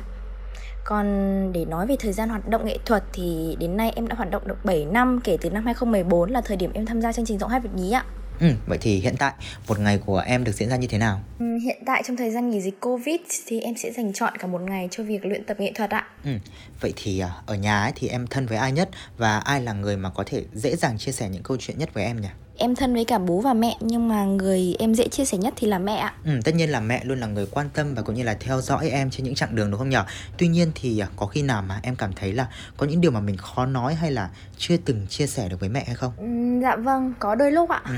Còn 0.84 1.06
để 1.54 1.66
nói 1.66 1.88
về 1.88 1.96
thời 2.00 2.14
gian 2.14 2.30
hoạt 2.30 2.50
động 2.50 2.66
nghệ 2.66 2.78
thuật 2.86 3.04
thì 3.14 3.58
đến 3.60 3.78
nay 3.78 3.92
em 3.96 4.08
đã 4.08 4.16
hoạt 4.16 4.32
động 4.32 4.48
được 4.48 4.66
7 4.66 4.86
năm 4.86 5.20
kể 5.24 5.38
từ 5.42 5.50
năm 5.50 5.66
2014 5.66 6.32
là 6.32 6.42
thời 6.42 6.58
điểm 6.58 6.72
em 6.74 6.86
tham 6.86 7.02
gia 7.02 7.12
chương 7.14 7.26
trình 7.26 7.40
giọng 7.40 7.50
hát 7.50 7.64
Việt 7.64 7.74
nhí 7.76 7.92
ạ. 7.92 8.06
Ừ, 8.40 8.48
vậy 8.66 8.78
thì 8.82 9.00
hiện 9.00 9.16
tại 9.20 9.34
một 9.68 9.80
ngày 9.80 10.00
của 10.06 10.20
em 10.20 10.44
được 10.44 10.52
diễn 10.52 10.70
ra 10.70 10.76
như 10.76 10.88
thế 10.88 10.98
nào? 10.98 11.22
Ừ, 11.40 11.46
hiện 11.64 11.78
tại 11.86 12.04
trong 12.06 12.18
thời 12.18 12.32
gian 12.32 12.50
nghỉ 12.50 12.62
dịch 12.62 12.80
Covid 12.82 13.20
thì 13.46 13.62
em 13.62 13.76
sẽ 13.78 13.92
dành 13.92 14.14
chọn 14.14 14.34
cả 14.38 14.48
một 14.48 14.62
ngày 14.62 14.88
cho 14.92 15.04
việc 15.04 15.26
luyện 15.26 15.44
tập 15.44 15.60
nghệ 15.60 15.72
thuật 15.76 15.90
ạ. 15.90 16.08
Ừ, 16.26 16.32
vậy 16.82 16.94
thì 16.96 17.20
à, 17.20 17.30
ở 17.46 17.56
nhà 17.56 17.82
ấy 17.82 17.92
thì 17.96 18.08
em 18.08 18.28
thân 18.28 18.46
với 18.46 18.58
ai 18.58 18.72
nhất 18.72 18.90
và 19.18 19.40
ai 19.40 19.62
là 19.62 19.74
người 19.74 19.98
mà 19.98 20.10
có 20.10 20.24
thể 20.28 20.44
dễ 20.54 20.76
dàng 20.76 20.98
chia 20.98 21.12
sẻ 21.12 21.30
những 21.30 21.44
câu 21.44 21.58
chuyện 21.60 21.78
nhất 21.78 21.94
với 21.94 22.04
em 22.04 22.22
nhỉ? 22.22 22.28
Em 22.62 22.76
thân 22.76 22.94
với 22.94 23.06
cả 23.06 23.18
bố 23.18 23.42
và 23.42 23.54
mẹ 23.54 23.78
nhưng 23.80 24.08
mà 24.08 24.26
người 24.26 24.76
em 24.80 24.94
dễ 24.94 25.08
chia 25.08 25.26
sẻ 25.26 25.38
nhất 25.38 25.54
thì 25.58 25.68
là 25.68 25.80
mẹ 25.80 25.96
ạ. 25.96 26.14
Ừ, 26.26 26.32
tất 26.44 26.56
nhiên 26.56 26.70
là 26.70 26.80
mẹ 26.80 27.04
luôn 27.04 27.20
là 27.20 27.28
người 27.28 27.46
quan 27.52 27.70
tâm 27.74 27.96
và 27.96 28.02
cũng 28.02 28.16
như 28.16 28.24
là 28.24 28.38
theo 28.40 28.62
dõi 28.62 28.90
em 28.90 29.12
trên 29.12 29.24
những 29.24 29.36
chặng 29.36 29.56
đường 29.56 29.72
đúng 29.72 29.78
không 29.80 29.90
nhỉ? 29.90 29.98
Tuy 30.38 30.48
nhiên 30.48 30.72
thì 30.76 31.00
à, 31.00 31.08
có 31.16 31.26
khi 31.26 31.42
nào 31.42 31.62
mà 31.62 31.80
em 31.84 31.96
cảm 31.96 32.14
thấy 32.14 32.34
là 32.34 32.48
có 32.78 32.86
những 32.86 33.02
điều 33.02 33.12
mà 33.12 33.20
mình 33.20 33.38
khó 33.38 33.66
nói 33.66 33.96
hay 33.96 34.12
là 34.12 34.30
chưa 34.58 34.78
từng 34.78 35.08
chia 35.08 35.28
sẻ 35.28 35.50
được 35.50 35.60
với 35.60 35.70
mẹ 35.70 35.84
hay 35.86 35.96
không? 35.96 36.14
Ừ, 36.18 36.62
dạ 36.62 36.76
vâng, 36.76 37.14
có 37.20 37.36
đôi 37.36 37.52
lúc 37.52 37.70
ạ. 37.70 37.82
Ừ. 37.86 37.96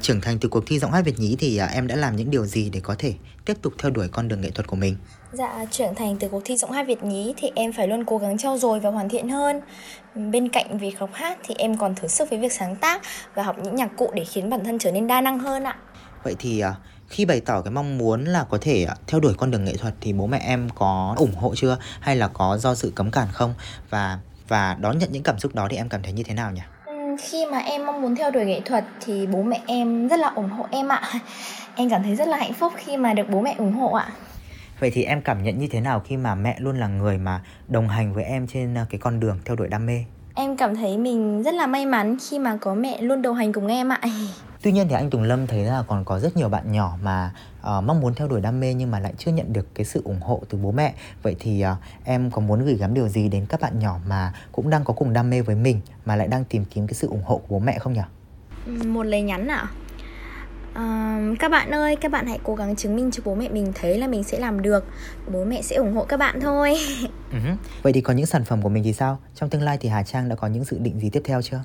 Trưởng 0.00 0.20
thành 0.20 0.38
từ 0.38 0.48
cuộc 0.48 0.64
thi 0.66 0.78
giọng 0.78 0.92
hát 0.92 1.04
Việt 1.04 1.18
nhí 1.18 1.36
thì 1.38 1.56
à, 1.56 1.66
em 1.66 1.86
đã 1.86 1.96
làm 1.96 2.16
những 2.16 2.30
điều 2.30 2.46
gì 2.46 2.70
để 2.70 2.80
có 2.80 2.94
thể 2.98 3.14
tiếp 3.44 3.56
tục 3.62 3.72
theo 3.78 3.90
đuổi 3.90 4.08
con 4.12 4.28
đường 4.28 4.40
nghệ 4.40 4.50
thuật 4.50 4.66
của 4.66 4.76
mình? 4.76 4.96
Dạ, 5.32 5.64
trưởng 5.70 5.94
thành 5.94 6.16
từ 6.20 6.28
cuộc 6.28 6.42
thi 6.44 6.56
giọng 6.56 6.70
hát 6.70 6.86
Việt 6.86 7.02
nhí 7.02 7.34
thì 7.36 7.50
em 7.54 7.72
phải 7.72 7.88
luôn 7.88 8.04
cố 8.04 8.18
gắng 8.18 8.38
trau 8.38 8.58
dồi 8.58 8.80
và 8.80 8.90
hoàn 8.90 9.08
thiện 9.08 9.28
hơn. 9.28 9.60
Bên 10.14 10.48
cạnh 10.48 10.78
việc 10.78 10.98
học 10.98 11.10
hát 11.12 11.38
thì 11.44 11.54
em 11.58 11.76
còn 11.78 11.94
thử 11.94 12.08
sức 12.08 12.30
với 12.30 12.38
việc 12.38 12.52
sáng 12.52 12.76
tác 12.76 13.02
và 13.34 13.42
học 13.42 13.56
những 13.64 13.76
nhạc 13.76 13.90
cụ 13.96 14.10
để 14.14 14.24
khiến 14.24 14.50
bản 14.50 14.64
thân 14.64 14.78
trở 14.78 14.92
nên 14.92 15.06
đa 15.06 15.20
năng 15.20 15.38
hơn 15.38 15.64
ạ. 15.64 15.76
Vậy 16.22 16.36
thì 16.38 16.60
à, 16.60 16.74
khi 17.08 17.24
bày 17.24 17.40
tỏ 17.40 17.62
cái 17.62 17.70
mong 17.70 17.98
muốn 17.98 18.24
là 18.24 18.44
có 18.50 18.58
thể 18.60 18.84
à, 18.84 18.94
theo 19.06 19.20
đuổi 19.20 19.34
con 19.38 19.50
đường 19.50 19.64
nghệ 19.64 19.76
thuật 19.76 19.94
thì 20.00 20.12
bố 20.12 20.26
mẹ 20.26 20.38
em 20.46 20.68
có 20.74 21.14
ủng 21.18 21.34
hộ 21.34 21.54
chưa 21.54 21.78
hay 22.00 22.16
là 22.16 22.28
có 22.28 22.58
do 22.58 22.74
sự 22.74 22.92
cấm 22.94 23.10
cản 23.10 23.28
không 23.32 23.54
và 23.90 24.18
và 24.48 24.76
đón 24.80 24.98
nhận 24.98 25.12
những 25.12 25.22
cảm 25.22 25.38
xúc 25.38 25.54
đó 25.54 25.66
thì 25.70 25.76
em 25.76 25.88
cảm 25.88 26.02
thấy 26.02 26.12
như 26.12 26.22
thế 26.22 26.34
nào 26.34 26.52
nhỉ? 26.52 26.60
Khi 27.20 27.46
mà 27.46 27.58
em 27.58 27.86
mong 27.86 28.02
muốn 28.02 28.16
theo 28.16 28.30
đuổi 28.30 28.44
nghệ 28.44 28.60
thuật 28.64 28.84
thì 29.00 29.26
bố 29.26 29.42
mẹ 29.42 29.60
em 29.66 30.08
rất 30.08 30.20
là 30.20 30.28
ủng 30.28 30.50
hộ 30.50 30.66
em 30.70 30.88
ạ. 30.88 31.02
Em 31.76 31.90
cảm 31.90 32.02
thấy 32.02 32.16
rất 32.16 32.28
là 32.28 32.36
hạnh 32.36 32.52
phúc 32.52 32.72
khi 32.76 32.96
mà 32.96 33.14
được 33.14 33.30
bố 33.30 33.40
mẹ 33.40 33.54
ủng 33.58 33.72
hộ 33.72 33.92
ạ. 33.92 34.08
Vậy 34.80 34.90
thì 34.94 35.04
em 35.04 35.22
cảm 35.22 35.42
nhận 35.42 35.58
như 35.58 35.66
thế 35.70 35.80
nào 35.80 36.00
khi 36.00 36.16
mà 36.16 36.34
mẹ 36.34 36.56
luôn 36.58 36.78
là 36.78 36.86
người 36.86 37.18
mà 37.18 37.42
đồng 37.68 37.88
hành 37.88 38.14
với 38.14 38.24
em 38.24 38.46
trên 38.46 38.78
à, 38.78 38.86
cái 38.90 38.98
con 38.98 39.20
đường 39.20 39.38
theo 39.44 39.56
đuổi 39.56 39.68
đam 39.68 39.86
mê? 39.86 40.04
Em 40.34 40.56
cảm 40.56 40.76
thấy 40.76 40.98
mình 40.98 41.42
rất 41.42 41.54
là 41.54 41.66
may 41.66 41.86
mắn 41.86 42.16
khi 42.28 42.38
mà 42.38 42.56
có 42.60 42.74
mẹ 42.74 43.02
luôn 43.02 43.22
đồng 43.22 43.36
hành 43.36 43.52
cùng 43.52 43.66
em 43.66 43.88
ạ. 43.88 44.00
Tuy 44.62 44.72
nhiên 44.72 44.88
thì 44.88 44.94
anh 44.94 45.10
Tùng 45.10 45.22
Lâm 45.22 45.46
thấy 45.46 45.64
là 45.64 45.82
còn 45.86 46.04
có 46.04 46.18
rất 46.18 46.36
nhiều 46.36 46.48
bạn 46.48 46.72
nhỏ 46.72 46.98
mà 47.02 47.30
uh, 47.60 47.84
mong 47.84 48.00
muốn 48.00 48.14
theo 48.14 48.28
đuổi 48.28 48.40
đam 48.40 48.60
mê 48.60 48.74
nhưng 48.74 48.90
mà 48.90 48.98
lại 48.98 49.12
chưa 49.18 49.30
nhận 49.32 49.52
được 49.52 49.74
cái 49.74 49.84
sự 49.84 50.02
ủng 50.04 50.20
hộ 50.20 50.42
từ 50.48 50.58
bố 50.58 50.72
mẹ. 50.72 50.94
Vậy 51.22 51.36
thì 51.40 51.64
uh, 51.72 51.78
em 52.04 52.30
có 52.30 52.40
muốn 52.40 52.64
gửi 52.64 52.74
gắm 52.74 52.94
điều 52.94 53.08
gì 53.08 53.28
đến 53.28 53.46
các 53.48 53.60
bạn 53.60 53.78
nhỏ 53.78 53.98
mà 54.08 54.32
cũng 54.52 54.70
đang 54.70 54.84
có 54.84 54.94
cùng 54.94 55.12
đam 55.12 55.30
mê 55.30 55.42
với 55.42 55.56
mình 55.56 55.80
mà 56.04 56.16
lại 56.16 56.28
đang 56.28 56.44
tìm 56.44 56.64
kiếm 56.64 56.86
cái 56.86 56.94
sự 56.94 57.08
ủng 57.08 57.22
hộ 57.24 57.36
của 57.36 57.46
bố 57.48 57.58
mẹ 57.58 57.78
không 57.78 57.92
nhỉ? 57.92 58.00
Một 58.86 59.02
lời 59.02 59.22
nhắn 59.22 59.48
ạ. 59.48 59.56
À? 59.56 59.83
Uh, 60.78 61.38
các 61.38 61.50
bạn 61.50 61.70
ơi, 61.70 61.96
các 61.96 62.10
bạn 62.10 62.26
hãy 62.26 62.38
cố 62.42 62.54
gắng 62.54 62.76
chứng 62.76 62.96
minh 62.96 63.10
cho 63.10 63.22
bố 63.26 63.34
mẹ 63.34 63.48
mình 63.48 63.72
thấy 63.74 63.98
là 63.98 64.06
mình 64.06 64.22
sẽ 64.22 64.38
làm 64.38 64.62
được 64.62 64.84
Bố 65.32 65.44
mẹ 65.44 65.62
sẽ 65.62 65.76
ủng 65.76 65.94
hộ 65.94 66.04
các 66.04 66.16
bạn 66.16 66.40
thôi 66.40 66.70
uh-huh. 67.32 67.56
Vậy 67.82 67.92
thì 67.92 68.00
có 68.00 68.12
những 68.12 68.26
sản 68.26 68.44
phẩm 68.44 68.62
của 68.62 68.68
mình 68.68 68.84
thì 68.84 68.92
sao? 68.92 69.18
Trong 69.34 69.50
tương 69.50 69.62
lai 69.62 69.78
thì 69.80 69.88
Hà 69.88 70.02
Trang 70.02 70.28
đã 70.28 70.36
có 70.36 70.46
những 70.46 70.64
dự 70.64 70.78
định 70.78 71.00
gì 71.00 71.10
tiếp 71.10 71.22
theo 71.24 71.42
chưa? 71.42 71.60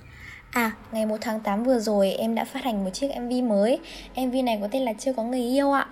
À, 0.51 0.71
ngày 0.91 1.05
1 1.05 1.17
tháng 1.21 1.39
8 1.39 1.63
vừa 1.63 1.79
rồi 1.79 2.11
em 2.11 2.35
đã 2.35 2.45
phát 2.45 2.63
hành 2.63 2.83
một 2.83 2.89
chiếc 2.93 3.07
MV 3.21 3.49
mới 3.49 3.79
MV 4.15 4.35
này 4.43 4.57
có 4.61 4.67
tên 4.71 4.81
là 4.81 4.93
Chưa 4.99 5.13
có 5.13 5.23
người 5.23 5.41
yêu 5.41 5.71
ạ 5.71 5.87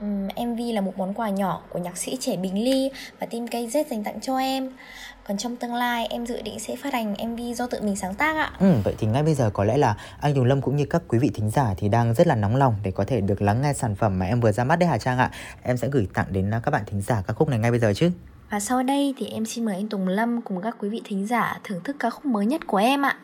um, 0.00 0.28
MV 0.48 0.60
là 0.74 0.80
một 0.80 0.92
món 0.98 1.14
quà 1.14 1.30
nhỏ 1.30 1.62
của 1.68 1.78
nhạc 1.78 1.96
sĩ 1.96 2.16
trẻ 2.20 2.36
Bình 2.36 2.64
Ly 2.64 2.90
và 3.20 3.26
team 3.26 3.44
KZ 3.46 3.84
dành 3.90 4.04
tặng 4.04 4.20
cho 4.20 4.38
em. 4.38 4.70
Còn 5.28 5.36
trong 5.36 5.56
tương 5.56 5.74
lai 5.74 6.06
em 6.06 6.26
dự 6.26 6.42
định 6.42 6.58
sẽ 6.60 6.76
phát 6.76 6.92
hành 6.92 7.14
MV 7.28 7.40
do 7.56 7.66
tự 7.66 7.80
mình 7.82 7.96
sáng 7.96 8.14
tác 8.14 8.36
ạ. 8.36 8.52
Ừ, 8.60 8.72
Vậy 8.84 8.94
thì 8.98 9.06
ngay 9.06 9.22
bây 9.22 9.34
giờ 9.34 9.50
có 9.50 9.64
lẽ 9.64 9.76
là 9.76 9.96
anh 10.20 10.34
Tùng 10.34 10.44
Lâm 10.44 10.60
cũng 10.60 10.76
như 10.76 10.84
các 10.90 11.02
quý 11.08 11.18
vị 11.18 11.30
thính 11.34 11.50
giả 11.50 11.74
thì 11.76 11.88
đang 11.88 12.14
rất 12.14 12.26
là 12.26 12.34
nóng 12.34 12.56
lòng 12.56 12.74
để 12.82 12.90
có 12.90 13.04
thể 13.04 13.20
được 13.20 13.42
lắng 13.42 13.62
nghe 13.62 13.72
sản 13.72 13.94
phẩm 13.94 14.18
mà 14.18 14.26
em 14.26 14.40
vừa 14.40 14.52
ra 14.52 14.64
mắt 14.64 14.76
đấy 14.76 14.88
Hà 14.88 14.98
Trang 14.98 15.18
ạ? 15.18 15.30
Em 15.62 15.76
sẽ 15.76 15.88
gửi 15.88 16.08
tặng 16.14 16.26
đến 16.30 16.50
các 16.62 16.70
bạn 16.70 16.82
thính 16.86 17.02
giả 17.02 17.22
ca 17.26 17.34
khúc 17.34 17.48
này 17.48 17.58
ngay 17.58 17.70
bây 17.70 17.80
giờ 17.80 17.92
chứ. 17.96 18.10
Và 18.50 18.60
sau 18.60 18.82
đây 18.82 19.14
thì 19.18 19.26
em 19.26 19.46
xin 19.46 19.64
mời 19.64 19.74
anh 19.74 19.88
Tùng 19.88 20.08
Lâm 20.08 20.42
cùng 20.42 20.60
các 20.62 20.76
quý 20.78 20.88
vị 20.88 21.02
thính 21.04 21.26
giả 21.26 21.58
thưởng 21.64 21.80
thức 21.84 21.96
ca 21.98 22.10
khúc 22.10 22.24
mới 22.24 22.46
nhất 22.46 22.60
của 22.66 22.76
em 22.76 23.06
ạ 23.06 23.16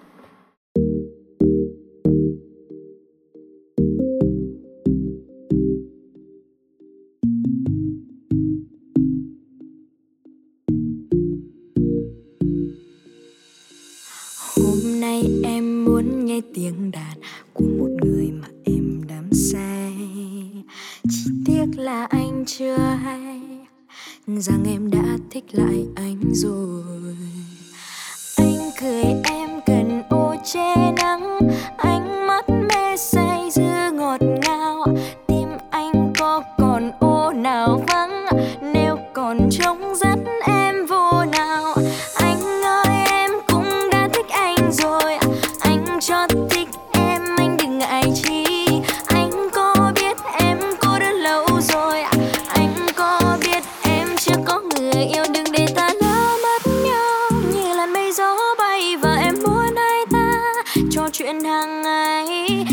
chuyện 61.19 61.41
hàng 61.45 61.83
ngày. 61.83 62.66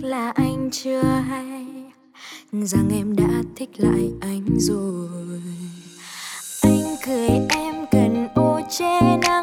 Là 0.00 0.30
anh 0.34 0.70
chưa 0.72 1.02
hay. 1.02 1.66
Rằng 2.52 2.88
em 2.92 3.16
đã 3.16 3.42
thích 3.56 3.70
lại 3.76 4.10
anh 4.20 4.44
rồi. 4.58 5.42
Anh 6.62 6.96
cười 7.06 7.28
em 7.48 7.74
cần 7.90 8.28
ô 8.34 8.60
che 8.78 9.16
nắng 9.22 9.41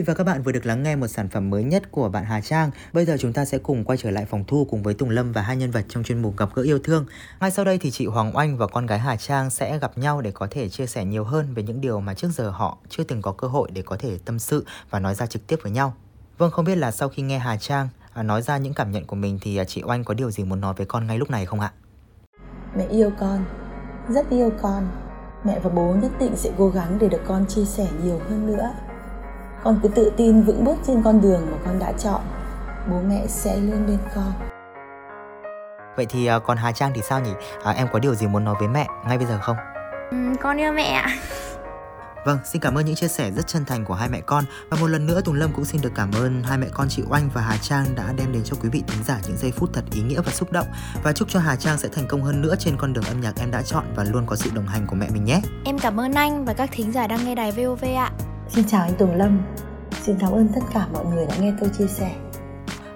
vị 0.00 0.04
và 0.06 0.14
các 0.14 0.24
bạn 0.24 0.42
vừa 0.42 0.52
được 0.52 0.66
lắng 0.66 0.82
nghe 0.82 0.96
một 0.96 1.06
sản 1.06 1.28
phẩm 1.28 1.50
mới 1.50 1.64
nhất 1.64 1.82
của 1.90 2.08
bạn 2.08 2.24
Hà 2.24 2.40
Trang. 2.40 2.70
Bây 2.92 3.04
giờ 3.04 3.16
chúng 3.20 3.32
ta 3.32 3.44
sẽ 3.44 3.58
cùng 3.58 3.84
quay 3.84 3.98
trở 3.98 4.10
lại 4.10 4.24
phòng 4.24 4.44
thu 4.46 4.66
cùng 4.70 4.82
với 4.82 4.94
Tùng 4.94 5.10
Lâm 5.10 5.32
và 5.32 5.42
hai 5.42 5.56
nhân 5.56 5.70
vật 5.70 5.84
trong 5.88 6.04
chuyên 6.04 6.22
mục 6.22 6.36
gặp 6.36 6.48
gỡ 6.54 6.62
yêu 6.62 6.78
thương. 6.84 7.06
Ngay 7.40 7.50
sau 7.50 7.64
đây 7.64 7.78
thì 7.78 7.90
chị 7.90 8.06
Hoàng 8.06 8.36
Oanh 8.36 8.56
và 8.56 8.66
con 8.66 8.86
gái 8.86 8.98
Hà 8.98 9.16
Trang 9.16 9.50
sẽ 9.50 9.78
gặp 9.78 9.98
nhau 9.98 10.20
để 10.20 10.30
có 10.30 10.48
thể 10.50 10.68
chia 10.68 10.86
sẻ 10.86 11.04
nhiều 11.04 11.24
hơn 11.24 11.54
về 11.54 11.62
những 11.62 11.80
điều 11.80 12.00
mà 12.00 12.14
trước 12.14 12.28
giờ 12.32 12.50
họ 12.50 12.78
chưa 12.88 13.04
từng 13.04 13.22
có 13.22 13.32
cơ 13.32 13.48
hội 13.48 13.70
để 13.72 13.82
có 13.82 13.96
thể 13.96 14.18
tâm 14.24 14.38
sự 14.38 14.66
và 14.90 15.00
nói 15.00 15.14
ra 15.14 15.26
trực 15.26 15.46
tiếp 15.46 15.56
với 15.62 15.72
nhau. 15.72 15.94
Vâng, 16.38 16.50
không 16.50 16.64
biết 16.64 16.76
là 16.76 16.90
sau 16.90 17.08
khi 17.08 17.22
nghe 17.22 17.38
Hà 17.38 17.56
Trang 17.56 17.88
à, 18.12 18.22
nói 18.22 18.42
ra 18.42 18.58
những 18.58 18.74
cảm 18.74 18.92
nhận 18.92 19.06
của 19.06 19.16
mình 19.16 19.38
thì 19.42 19.56
à, 19.56 19.64
chị 19.64 19.82
Oanh 19.84 20.04
có 20.04 20.14
điều 20.14 20.30
gì 20.30 20.44
muốn 20.44 20.60
nói 20.60 20.74
với 20.76 20.86
con 20.86 21.06
ngay 21.06 21.18
lúc 21.18 21.30
này 21.30 21.46
không 21.46 21.60
ạ? 21.60 21.72
Mẹ 22.76 22.86
yêu 22.86 23.12
con, 23.20 23.44
rất 24.08 24.30
yêu 24.30 24.52
con. 24.62 24.88
Mẹ 25.44 25.60
và 25.62 25.70
bố 25.70 25.94
nhất 26.02 26.10
định 26.20 26.36
sẽ 26.36 26.50
cố 26.58 26.68
gắng 26.68 26.98
để 27.00 27.08
được 27.08 27.22
con 27.26 27.46
chia 27.46 27.64
sẻ 27.64 27.88
nhiều 28.04 28.20
hơn 28.28 28.46
nữa. 28.46 28.70
Con 29.64 29.80
cứ 29.82 29.88
tự 29.88 30.12
tin 30.16 30.42
vững 30.42 30.64
bước 30.64 30.76
trên 30.86 31.02
con 31.02 31.20
đường 31.20 31.46
mà 31.50 31.56
con 31.66 31.78
đã 31.78 31.92
chọn. 31.92 32.20
Bố 32.90 32.96
mẹ 33.08 33.26
sẽ 33.26 33.56
luôn 33.56 33.86
bên 33.86 33.98
con. 34.14 34.32
Vậy 35.96 36.06
thì 36.06 36.26
à, 36.26 36.38
còn 36.38 36.56
Hà 36.56 36.72
Trang 36.72 36.92
thì 36.94 37.02
sao 37.02 37.20
nhỉ? 37.20 37.32
À, 37.64 37.72
em 37.72 37.86
có 37.92 37.98
điều 37.98 38.14
gì 38.14 38.26
muốn 38.26 38.44
nói 38.44 38.54
với 38.58 38.68
mẹ 38.68 38.86
ngay 39.06 39.18
bây 39.18 39.26
giờ 39.26 39.38
không? 39.42 39.56
Ừ, 40.10 40.16
con 40.40 40.56
yêu 40.56 40.72
mẹ 40.72 40.82
ạ 40.82 41.16
Vâng, 42.24 42.38
xin 42.44 42.62
cảm 42.62 42.74
ơn 42.74 42.84
những 42.84 42.94
chia 42.94 43.08
sẻ 43.08 43.30
rất 43.30 43.46
chân 43.46 43.64
thành 43.64 43.84
của 43.84 43.94
hai 43.94 44.08
mẹ 44.08 44.20
con 44.20 44.44
và 44.68 44.76
một 44.80 44.86
lần 44.86 45.06
nữa 45.06 45.20
Tùng 45.24 45.34
Lâm 45.34 45.52
cũng 45.52 45.64
xin 45.64 45.80
được 45.80 45.92
cảm 45.94 46.10
ơn 46.12 46.42
hai 46.42 46.58
mẹ 46.58 46.66
con 46.72 46.88
chị 46.88 47.02
Oanh 47.10 47.30
và 47.34 47.40
Hà 47.40 47.56
Trang 47.56 47.86
đã 47.96 48.12
đem 48.16 48.32
đến 48.32 48.42
cho 48.44 48.56
quý 48.62 48.68
vị 48.68 48.82
thính 48.86 49.04
giả 49.04 49.20
những 49.26 49.36
giây 49.36 49.52
phút 49.52 49.70
thật 49.72 49.84
ý 49.92 50.02
nghĩa 50.02 50.20
và 50.20 50.32
xúc 50.32 50.52
động 50.52 50.66
và 51.02 51.12
chúc 51.12 51.28
cho 51.28 51.40
Hà 51.40 51.56
Trang 51.56 51.78
sẽ 51.78 51.88
thành 51.88 52.06
công 52.08 52.22
hơn 52.22 52.42
nữa 52.42 52.54
trên 52.58 52.76
con 52.76 52.92
đường 52.92 53.04
âm 53.04 53.20
nhạc 53.20 53.32
em 53.40 53.50
đã 53.50 53.62
chọn 53.62 53.84
và 53.96 54.04
luôn 54.04 54.26
có 54.26 54.36
sự 54.36 54.50
đồng 54.54 54.66
hành 54.66 54.86
của 54.86 54.96
mẹ 54.96 55.08
mình 55.10 55.24
nhé. 55.24 55.40
Em 55.64 55.78
cảm 55.78 56.00
ơn 56.00 56.12
anh 56.12 56.44
và 56.44 56.52
các 56.52 56.70
thính 56.72 56.92
giả 56.92 57.06
đang 57.06 57.24
nghe 57.24 57.34
đài 57.34 57.52
VOV 57.52 57.84
ạ 57.84 58.10
Xin 58.54 58.64
chào 58.64 58.82
anh 58.82 58.94
Tùng 58.98 59.14
Lâm. 59.14 59.42
Xin 60.02 60.16
cảm 60.20 60.32
ơn 60.32 60.48
tất 60.54 60.60
cả 60.74 60.86
mọi 60.92 61.04
người 61.04 61.26
đã 61.26 61.36
nghe 61.40 61.52
tôi 61.60 61.70
chia 61.78 61.86
sẻ. 61.86 62.14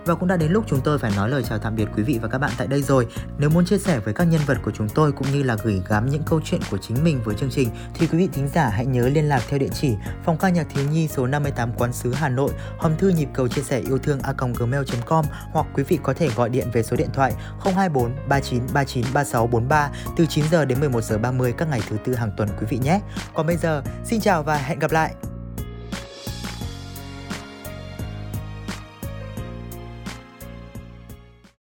Và 0.04 0.14
cũng 0.14 0.28
đã 0.28 0.36
đến 0.36 0.52
lúc 0.52 0.64
chúng 0.66 0.80
tôi 0.84 0.98
phải 0.98 1.12
nói 1.16 1.30
lời 1.30 1.42
chào 1.48 1.58
tạm 1.58 1.76
biệt 1.76 1.88
quý 1.96 2.02
vị 2.02 2.18
và 2.22 2.28
các 2.28 2.38
bạn 2.38 2.50
tại 2.58 2.66
đây 2.66 2.82
rồi. 2.82 3.06
Nếu 3.38 3.50
muốn 3.50 3.66
chia 3.66 3.78
sẻ 3.78 3.98
với 3.98 4.14
các 4.14 4.24
nhân 4.24 4.40
vật 4.46 4.58
của 4.64 4.70
chúng 4.70 4.88
tôi 4.88 5.12
cũng 5.12 5.26
như 5.32 5.42
là 5.42 5.56
gửi 5.62 5.82
gắm 5.88 6.06
những 6.06 6.22
câu 6.26 6.40
chuyện 6.44 6.60
của 6.70 6.78
chính 6.78 7.04
mình 7.04 7.20
với 7.24 7.34
chương 7.34 7.50
trình 7.50 7.68
thì 7.94 8.06
quý 8.06 8.18
vị 8.18 8.28
thính 8.32 8.48
giả 8.48 8.68
hãy 8.68 8.86
nhớ 8.86 9.08
liên 9.08 9.28
lạc 9.28 9.42
theo 9.48 9.58
địa 9.58 9.68
chỉ 9.80 9.94
phòng 10.24 10.38
ca 10.38 10.48
nhạc 10.48 10.66
thiếu 10.74 10.84
nhi 10.90 11.08
số 11.08 11.26
58 11.26 11.72
Quán 11.78 11.92
sứ 11.92 12.12
Hà 12.14 12.28
Nội, 12.28 12.50
hòm 12.78 12.96
thư 12.96 13.08
nhịp 13.08 13.28
cầu 13.34 13.48
chia 13.48 13.62
sẻ 13.62 13.80
yêu 13.80 13.98
thương 13.98 14.20
a 14.22 14.32
gmail.com 14.58 15.24
hoặc 15.52 15.66
quý 15.74 15.82
vị 15.82 15.98
có 16.02 16.14
thể 16.14 16.28
gọi 16.36 16.48
điện 16.48 16.68
về 16.72 16.82
số 16.82 16.96
điện 16.96 17.08
thoại 17.12 17.32
024 17.64 18.12
39 18.28 18.62
39 18.74 19.04
36 19.14 19.46
43 19.46 19.90
từ 20.16 20.26
9 20.26 20.44
giờ 20.50 20.64
đến 20.64 20.80
11 20.80 21.04
giờ 21.04 21.18
30 21.18 21.54
các 21.58 21.68
ngày 21.68 21.80
thứ 21.88 21.96
tư 22.04 22.14
hàng 22.14 22.30
tuần 22.36 22.48
quý 22.60 22.66
vị 22.70 22.78
nhé. 22.78 23.00
Còn 23.34 23.46
bây 23.46 23.56
giờ, 23.56 23.82
xin 24.04 24.20
chào 24.20 24.42
và 24.42 24.56
hẹn 24.56 24.78
gặp 24.78 24.92
lại. 24.92 25.14